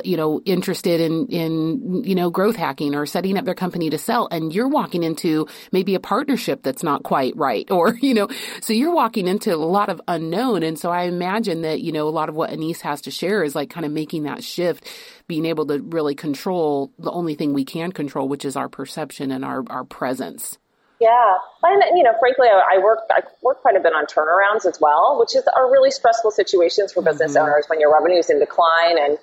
you 0.04 0.18
know, 0.18 0.42
interested 0.46 1.00
in, 1.00 1.28
in, 1.28 2.04
you 2.04 2.16
know, 2.16 2.30
growth 2.30 2.56
hacking 2.56 2.96
or 2.96 3.06
setting 3.06 3.38
up 3.38 3.46
their 3.46 3.56
company 3.56 3.90
to 3.90 3.98
sell. 3.98 4.28
And 4.30 4.54
you're 4.54 4.68
walking 4.68 5.04
into 5.04 5.48
maybe 5.72 5.96
a 5.96 6.00
partnership 6.00 6.64
that's 6.64 6.84
not 6.84 7.04
quite 7.04 7.36
right. 7.38 7.70
Or, 7.72 7.96
you 8.02 8.14
know, 8.14 8.28
so 8.62 8.74
you're 8.74 8.94
walking 8.94 9.28
into 9.28 9.53
a 9.60 9.66
lot 9.66 9.90
of 9.90 10.02
unknown. 10.08 10.64
And 10.64 10.78
so 10.78 10.92
I 10.92 11.04
imagine 11.04 11.62
that, 11.62 11.82
you 11.82 11.92
know, 11.92 12.08
a 12.08 12.12
lot 12.12 12.30
of 12.30 12.36
what 12.36 12.50
Anese 12.50 12.82
has 12.82 13.02
to 13.02 13.12
share 13.12 13.44
is 13.44 13.56
like 13.56 13.70
kind 13.70 13.86
of 13.86 13.92
making 13.92 14.24
that 14.24 14.44
shift, 14.44 14.88
being 15.28 15.46
able 15.46 15.66
to 15.68 15.80
really 15.80 16.16
control 16.16 16.92
the 17.00 17.12
only 17.12 17.36
thing 17.36 17.54
we 17.54 17.66
can 17.66 17.92
control, 17.92 18.28
which 18.28 18.46
is 18.46 18.56
our 18.56 18.70
perception 18.70 19.32
and 19.32 19.46
our, 19.46 19.64
our 19.70 19.84
presence. 19.84 20.58
Yeah, 21.00 21.36
and 21.64 21.84
you 21.98 22.04
know, 22.04 22.14
frankly, 22.18 22.48
I 22.48 22.78
work 22.78 23.00
I 23.12 23.24
work 23.42 23.62
quite 23.62 23.76
a 23.76 23.82
bit 23.82 23.92
on 23.92 24.06
turnarounds 24.06 24.66
as 24.66 24.80
well, 24.80 25.20
which 25.20 25.36
is 25.36 25.44
are 25.54 25.70
really 25.70 25.92
stressful 25.92 26.32
situations 26.32 26.94
for 26.94 27.02
business 27.02 27.34
mm-hmm. 27.34 27.46
owners 27.46 27.66
when 27.68 27.82
your 27.82 27.94
revenue 27.94 28.20
is 28.20 28.30
in 28.30 28.40
decline 28.40 28.98
and 28.98 29.18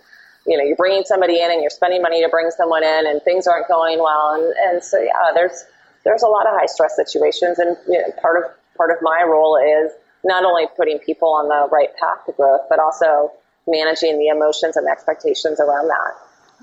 you 0.47 0.59
know 0.59 0.65
you're 0.65 0.77
bringing 0.77 1.05
somebody 1.05 1.41
in 1.41 1.51
and 1.51 1.63
you're 1.63 1.71
spending 1.71 2.03
money 2.03 2.23
to 2.23 2.29
bring 2.29 2.51
someone 2.51 2.85
in 2.85 3.07
and 3.07 3.23
things 3.23 3.47
aren't 3.47 3.67
going 3.69 3.99
well, 3.99 4.35
and 4.35 4.53
and 4.69 4.85
so 4.85 5.01
yeah, 5.01 5.33
there's 5.33 5.65
there's 6.05 6.23
a 6.23 6.29
lot 6.29 6.47
of 6.47 6.53
high 6.53 6.67
stress 6.67 6.97
situations, 6.97 7.59
and 7.59 7.77
you 7.89 7.99
know, 7.99 8.13
part 8.21 8.45
of 8.45 8.51
part 8.77 8.91
of 8.91 8.99
my 9.01 9.25
role 9.27 9.57
is 9.57 9.93
not 10.25 10.45
only 10.45 10.67
putting 10.77 10.99
people 10.99 11.29
on 11.29 11.49
the 11.49 11.69
right 11.71 11.91
path 11.97 12.25
to 12.27 12.33
growth, 12.33 12.63
but 12.69 12.79
also 12.79 13.33
managing 13.67 14.19
the 14.19 14.29
emotions 14.29 14.77
and 14.77 14.89
expectations 14.89 15.61
around 15.61 15.89
that. 15.89 16.15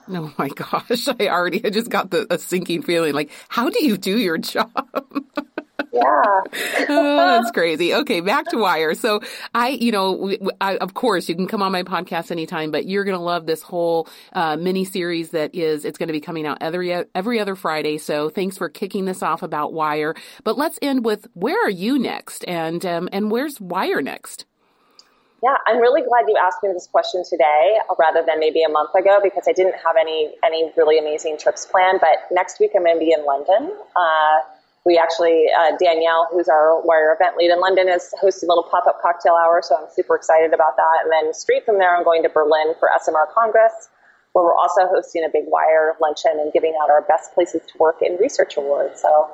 Oh 0.09 0.33
my 0.37 0.49
gosh, 0.55 1.07
I 1.07 1.27
already 1.27 1.63
I 1.65 1.69
just 1.69 1.89
got 1.89 2.11
the 2.11 2.27
a 2.29 2.37
sinking 2.37 2.81
feeling 2.83 3.13
like 3.13 3.31
how 3.49 3.69
do 3.69 3.85
you 3.85 3.97
do 3.97 4.17
your 4.17 4.37
job? 4.37 4.71
Yeah. 5.97 6.86
oh, 6.89 7.15
that's 7.17 7.51
crazy. 7.51 7.93
Okay, 7.93 8.21
back 8.21 8.45
to 8.47 8.57
Wire. 8.57 8.93
So 8.93 9.21
I, 9.53 9.69
you 9.69 9.91
know, 9.91 10.36
I, 10.62 10.77
of 10.77 10.93
course 10.93 11.27
you 11.27 11.36
can 11.36 11.47
come 11.47 11.62
on 11.62 11.71
my 11.71 11.83
podcast 11.83 12.31
anytime, 12.31 12.71
but 12.71 12.86
you're 12.86 13.03
going 13.03 13.17
to 13.17 13.23
love 13.23 13.45
this 13.45 13.62
whole 13.62 14.07
uh, 14.33 14.57
mini 14.57 14.86
series 14.86 15.31
that 15.31 15.55
is, 15.55 15.86
it's 15.86 15.97
going 15.97 16.07
to 16.07 16.13
be 16.13 16.21
coming 16.21 16.45
out 16.45 16.60
every, 16.62 16.93
every 17.15 17.39
other 17.39 17.55
Friday. 17.55 17.97
So 17.97 18.29
thanks 18.29 18.57
for 18.57 18.69
kicking 18.69 19.05
this 19.05 19.23
off 19.23 19.43
about 19.43 19.73
Wire. 19.73 20.15
But 20.43 20.57
let's 20.57 20.77
end 20.81 21.03
with 21.05 21.27
where 21.33 21.65
are 21.65 21.69
you 21.69 21.99
next 21.99 22.45
and, 22.47 22.86
um, 22.86 23.10
and 23.12 23.31
where's 23.31 23.60
Wire 23.60 24.01
next? 24.01 24.45
Yeah, 25.43 25.55
I'm 25.67 25.77
really 25.77 26.01
glad 26.01 26.25
you 26.27 26.36
asked 26.36 26.63
me 26.63 26.73
this 26.73 26.88
question 26.88 27.23
today 27.23 27.77
rather 27.99 28.23
than 28.25 28.39
maybe 28.39 28.63
a 28.63 28.69
month 28.69 28.95
ago 28.95 29.19
because 29.21 29.47
I 29.47 29.53
didn't 29.53 29.75
have 29.75 29.95
any 29.99 30.33
any 30.43 30.71
really 30.75 30.97
amazing 30.97 31.38
trips 31.38 31.65
planned. 31.67 31.99
But 32.01 32.25
next 32.31 32.60
week 32.60 32.71
I'm 32.75 32.83
going 32.83 32.95
to 32.95 32.99
be 32.99 33.12
in 33.12 33.23
London. 33.23 33.71
Uh, 33.95 34.39
we 34.88 34.97
actually, 34.97 35.47
uh, 35.52 35.76
Danielle, 35.78 36.30
who's 36.32 36.47
our 36.47 36.80
Wire 36.82 37.13
event 37.13 37.36
lead 37.36 37.52
in 37.52 37.60
London, 37.60 37.89
is 37.89 38.13
hosting 38.21 38.47
a 38.47 38.52
little 38.52 38.63
pop 38.71 38.88
up 38.88 39.02
cocktail 39.02 39.34
hour. 39.34 39.60
So 39.62 39.76
I'm 39.76 39.89
super 39.93 40.15
excited 40.15 40.54
about 40.54 40.78
that. 40.78 41.04
And 41.04 41.12
then 41.12 41.34
straight 41.34 41.65
from 41.65 41.78
there, 41.78 41.93
I'm 41.93 42.06
going 42.06 42.23
to 42.23 42.30
Berlin 42.30 42.73
for 42.80 42.88
ESOMAR 42.95 43.28
Congress, 43.34 43.89
where 44.32 44.45
we're 44.45 44.56
also 44.56 44.88
hosting 44.88 45.26
a 45.26 45.30
big 45.30 45.43
Wire 45.47 45.95
luncheon 46.02 46.39
and 46.39 46.54
giving 46.54 46.73
out 46.82 46.89
our 46.89 47.02
best 47.02 47.34
places 47.34 47.63
to 47.67 47.78
work 47.78 47.97
in 48.02 48.15
research 48.15 48.56
awards. 48.56 49.02
So, 49.02 49.30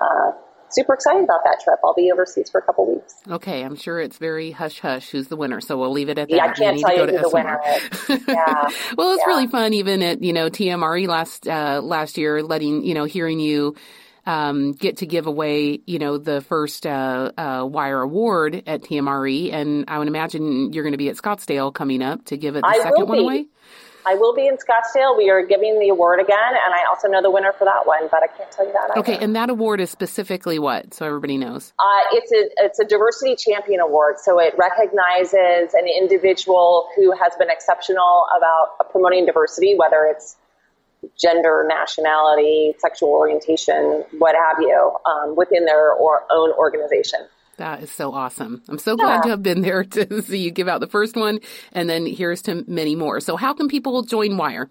uh, 0.00 0.32
super 0.70 0.94
excited 0.94 1.24
about 1.24 1.40
that 1.44 1.60
trip. 1.62 1.78
I'll 1.84 1.92
be 1.92 2.10
overseas 2.10 2.48
for 2.48 2.58
a 2.58 2.62
couple 2.62 2.94
weeks. 2.94 3.16
Okay, 3.28 3.62
I'm 3.62 3.76
sure 3.76 4.00
it's 4.00 4.16
very 4.16 4.50
hush 4.50 4.80
hush 4.80 5.10
who's 5.10 5.28
the 5.28 5.36
winner, 5.36 5.60
so 5.60 5.76
we'll 5.76 5.92
leave 5.92 6.08
it 6.08 6.18
at 6.18 6.30
that. 6.30 6.34
Yeah, 6.34 6.46
I 6.46 6.52
can't 6.54 6.80
tell 6.80 6.96
you 6.96 7.06
who 7.06 7.20
the 7.20 7.30
winner 7.30 7.60
is. 7.68 8.24
Yeah. 8.26 8.70
well, 8.96 9.12
it's 9.12 9.22
yeah. 9.26 9.28
really 9.28 9.46
fun, 9.46 9.74
even 9.74 10.02
at 10.02 10.22
you 10.22 10.32
know 10.32 10.48
TMRE 10.48 11.06
last 11.06 11.46
uh, 11.46 11.82
last 11.84 12.16
year, 12.16 12.42
letting 12.42 12.82
you 12.82 12.94
know 12.94 13.04
hearing 13.04 13.40
you 13.40 13.76
um, 14.26 14.72
get 14.72 14.98
to 14.98 15.06
give 15.06 15.26
away, 15.26 15.80
you 15.86 15.98
know, 15.98 16.18
the 16.18 16.40
first 16.40 16.86
uh, 16.86 17.32
uh, 17.38 17.64
Wire 17.64 18.00
Award 18.00 18.62
at 18.66 18.82
TMRE, 18.82 19.52
and 19.52 19.84
I 19.88 19.98
would 19.98 20.08
imagine 20.08 20.72
you're 20.72 20.84
going 20.84 20.92
to 20.92 20.98
be 20.98 21.08
at 21.08 21.16
Scottsdale 21.16 21.72
coming 21.72 22.02
up 22.02 22.24
to 22.26 22.36
give 22.36 22.56
it 22.56 22.62
the 22.62 22.66
I 22.66 22.78
second 22.78 23.08
one 23.08 23.18
away. 23.18 23.46
I 24.08 24.14
will 24.14 24.34
be 24.34 24.46
in 24.46 24.56
Scottsdale. 24.56 25.16
We 25.16 25.30
are 25.30 25.44
giving 25.44 25.80
the 25.80 25.88
award 25.88 26.20
again, 26.20 26.38
and 26.38 26.74
I 26.74 26.88
also 26.88 27.08
know 27.08 27.20
the 27.20 27.30
winner 27.30 27.52
for 27.52 27.64
that 27.64 27.86
one, 27.86 28.08
but 28.08 28.22
I 28.22 28.28
can't 28.28 28.50
tell 28.52 28.64
you 28.64 28.72
that. 28.72 28.90
Either. 28.92 29.00
Okay, 29.00 29.18
and 29.18 29.34
that 29.34 29.50
award 29.50 29.80
is 29.80 29.90
specifically 29.90 30.60
what, 30.60 30.94
so 30.94 31.04
everybody 31.06 31.36
knows? 31.36 31.72
Uh, 31.78 31.84
it's 32.12 32.30
a 32.30 32.64
it's 32.64 32.78
a 32.78 32.84
diversity 32.84 33.34
champion 33.34 33.80
award, 33.80 34.18
so 34.18 34.38
it 34.38 34.54
recognizes 34.56 35.74
an 35.74 35.88
individual 35.88 36.88
who 36.94 37.12
has 37.12 37.34
been 37.36 37.50
exceptional 37.50 38.26
about 38.36 38.90
promoting 38.92 39.26
diversity, 39.26 39.74
whether 39.76 40.04
it's 40.04 40.36
gender, 41.18 41.66
nationality, 41.68 42.74
sexual 42.78 43.10
orientation, 43.10 44.04
what 44.18 44.34
have 44.34 44.60
you, 44.60 44.96
um, 45.06 45.36
within 45.36 45.64
their 45.64 45.92
or 45.92 46.22
own 46.30 46.52
organization. 46.52 47.20
That 47.58 47.82
is 47.82 47.90
so 47.90 48.12
awesome. 48.12 48.62
I'm 48.68 48.78
so 48.78 48.96
glad 48.96 49.16
yeah. 49.16 49.22
to 49.22 49.28
have 49.30 49.42
been 49.42 49.62
there 49.62 49.84
to 49.96 50.22
see 50.22 50.38
you 50.38 50.50
give 50.50 50.68
out 50.68 50.80
the 50.80 50.86
first 50.86 51.16
one, 51.16 51.40
and 51.72 51.88
then 51.88 52.06
here's 52.06 52.42
to 52.42 52.64
many 52.66 52.94
more. 52.94 53.20
So, 53.20 53.36
how 53.36 53.54
can 53.54 53.68
people 53.68 54.02
join 54.02 54.36
Wire? 54.36 54.68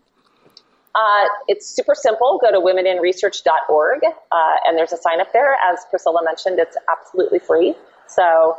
Uh, 0.94 1.28
it's 1.48 1.68
super 1.68 1.94
simple. 1.94 2.40
Go 2.42 2.52
to 2.52 2.60
womeninresearch.org, 2.60 4.02
uh, 4.04 4.56
and 4.66 4.78
there's 4.78 4.94
a 4.94 4.98
sign 4.98 5.20
up 5.20 5.34
there. 5.34 5.58
As 5.70 5.86
Priscilla 5.90 6.22
mentioned, 6.24 6.58
it's 6.58 6.78
absolutely 6.90 7.40
free. 7.40 7.76
So 8.08 8.58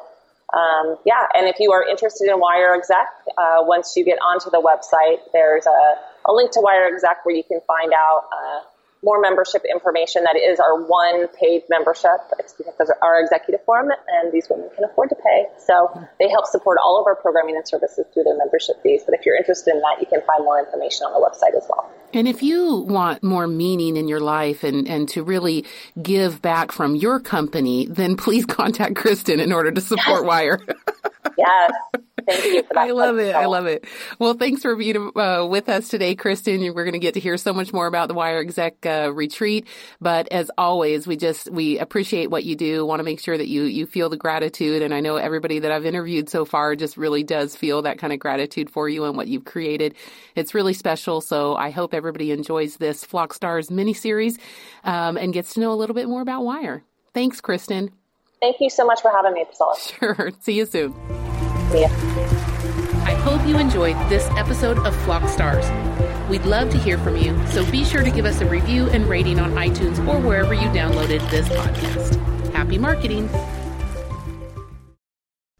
um, 0.54 0.96
yeah, 1.04 1.26
and 1.34 1.48
if 1.48 1.56
you 1.58 1.72
are 1.72 1.82
interested 1.82 2.30
in 2.30 2.38
Wire 2.38 2.74
Exec, 2.74 3.06
uh, 3.36 3.64
once 3.66 3.94
you 3.96 4.04
get 4.04 4.18
onto 4.18 4.50
the 4.50 4.62
website, 4.62 5.18
there's 5.32 5.66
a, 5.66 5.94
a, 6.26 6.32
link 6.32 6.50
to 6.52 6.60
Wire 6.60 6.86
Exec 6.92 7.24
where 7.24 7.34
you 7.34 7.44
can 7.44 7.60
find 7.66 7.92
out 7.92 8.24
uh, 8.32 8.60
more 9.02 9.20
membership 9.20 9.62
information. 9.64 10.24
That 10.24 10.36
is 10.36 10.58
our 10.58 10.82
one 10.82 11.28
paid 11.28 11.62
membership. 11.68 12.18
It's 12.38 12.54
because 12.54 12.90
of 12.90 12.96
our 13.02 13.20
executive 13.20 13.64
forum, 13.64 13.90
and 13.90 14.32
these 14.32 14.48
women 14.50 14.68
can 14.74 14.84
afford 14.84 15.10
to 15.10 15.16
pay. 15.16 15.46
So 15.58 15.92
they 16.18 16.28
help 16.28 16.46
support 16.46 16.78
all 16.82 17.00
of 17.00 17.06
our 17.06 17.14
programming 17.14 17.56
and 17.56 17.66
services 17.66 18.06
through 18.12 18.24
their 18.24 18.36
membership 18.36 18.82
fees. 18.82 19.02
But 19.04 19.14
if 19.18 19.26
you're 19.26 19.36
interested 19.36 19.74
in 19.74 19.80
that, 19.80 20.00
you 20.00 20.06
can 20.06 20.22
find 20.26 20.44
more 20.44 20.58
information 20.58 21.06
on 21.06 21.12
the 21.12 21.22
website 21.22 21.56
as 21.56 21.66
well. 21.68 21.90
And 22.12 22.26
if 22.26 22.42
you 22.42 22.84
want 22.88 23.22
more 23.22 23.46
meaning 23.46 23.96
in 23.96 24.08
your 24.08 24.20
life 24.20 24.64
and, 24.64 24.88
and 24.88 25.08
to 25.10 25.22
really 25.22 25.64
give 26.02 26.40
back 26.40 26.72
from 26.72 26.96
your 26.96 27.20
company, 27.20 27.86
then 27.86 28.16
please 28.16 28.46
contact 28.60 28.96
Kristen 28.96 29.40
in 29.40 29.52
order 29.52 29.70
to 29.70 29.80
support 29.80 30.24
Wire. 30.24 30.60
yes. 31.38 31.72
Thank 32.26 32.44
you 32.44 32.62
for 32.62 32.74
that. 32.74 32.88
I 32.88 32.90
love 32.90 33.18
it. 33.18 33.34
I 33.34 33.46
love 33.46 33.66
it. 33.66 33.84
Well, 34.18 34.34
thanks 34.34 34.62
for 34.62 34.74
being 34.74 35.12
uh, 35.16 35.46
with 35.48 35.68
us 35.68 35.88
today, 35.88 36.14
Kristen. 36.14 36.60
We're 36.60 36.84
going 36.84 36.92
to 36.92 36.98
get 36.98 37.14
to 37.14 37.20
hear 37.20 37.36
so 37.36 37.52
much 37.52 37.72
more 37.72 37.86
about 37.86 38.08
the 38.08 38.14
Wire 38.14 38.38
Exec 38.38 38.84
uh, 38.84 39.12
retreat. 39.12 39.66
But 40.00 40.28
as 40.28 40.50
always, 40.58 41.06
we 41.06 41.16
just 41.16 41.50
we 41.50 41.78
appreciate 41.78 42.30
what 42.30 42.44
you 42.44 42.56
do. 42.56 42.84
Want 42.84 43.00
to 43.00 43.04
make 43.04 43.20
sure 43.20 43.36
that 43.36 43.48
you 43.48 43.62
you 43.62 43.86
feel 43.86 44.08
the 44.08 44.16
gratitude, 44.16 44.82
and 44.82 44.92
I 44.92 45.00
know 45.00 45.16
everybody 45.16 45.60
that 45.60 45.70
I've 45.70 45.86
interviewed 45.86 46.28
so 46.28 46.44
far 46.44 46.74
just 46.74 46.96
really 46.96 47.22
does 47.22 47.54
feel 47.54 47.82
that 47.82 47.98
kind 47.98 48.12
of 48.12 48.18
gratitude 48.18 48.70
for 48.70 48.88
you 48.88 49.04
and 49.04 49.16
what 49.16 49.28
you've 49.28 49.44
created. 49.44 49.94
It's 50.34 50.54
really 50.54 50.74
special. 50.74 51.20
So 51.20 51.54
I 51.56 51.70
hope 51.70 51.94
everybody 51.94 52.32
enjoys 52.32 52.76
this 52.76 53.04
Flock 53.04 53.34
Stars 53.34 53.70
mini 53.70 53.94
series 53.94 54.38
um, 54.84 55.16
and 55.16 55.32
gets 55.32 55.54
to 55.54 55.60
know 55.60 55.72
a 55.72 55.76
little 55.76 55.94
bit 55.94 56.08
more 56.08 56.22
about 56.22 56.44
Wire. 56.44 56.82
Thanks, 57.14 57.40
Kristen. 57.40 57.92
Thank 58.40 58.56
you 58.60 58.70
so 58.70 58.84
much 58.84 59.00
for 59.00 59.10
having 59.10 59.32
me, 59.32 59.44
Priscilla. 59.44 59.74
Sure. 59.98 60.30
See 60.40 60.52
you 60.52 60.66
soon. 60.66 61.25
See 61.70 61.80
ya. 61.80 61.88
I 63.04 63.14
hope 63.22 63.46
you 63.46 63.58
enjoyed 63.58 63.96
this 64.08 64.26
episode 64.36 64.78
of 64.86 64.96
Flock 65.04 65.28
Stars. 65.28 65.66
We'd 66.28 66.44
love 66.44 66.70
to 66.70 66.78
hear 66.78 66.98
from 66.98 67.16
you, 67.16 67.38
so 67.48 67.68
be 67.70 67.84
sure 67.84 68.02
to 68.02 68.10
give 68.10 68.24
us 68.24 68.40
a 68.40 68.46
review 68.46 68.88
and 68.90 69.06
rating 69.06 69.38
on 69.38 69.52
iTunes 69.52 69.98
or 70.08 70.18
wherever 70.18 70.54
you 70.54 70.68
downloaded 70.68 71.28
this 71.30 71.48
podcast. 71.48 72.52
Happy 72.52 72.78
marketing! 72.78 73.28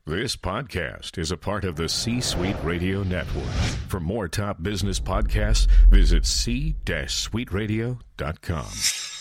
This 0.09 0.37
podcast 0.37 1.19
is 1.19 1.33
a 1.33 1.37
part 1.37 1.65
of 1.65 1.75
the 1.75 1.89
C 1.89 2.21
Suite 2.21 2.55
Radio 2.63 3.03
Network. 3.03 3.43
For 3.89 3.99
more 3.99 4.29
top 4.29 4.63
business 4.63 5.01
podcasts, 5.01 5.67
visit 5.91 6.25
c-suiteradio.com. 6.25 9.16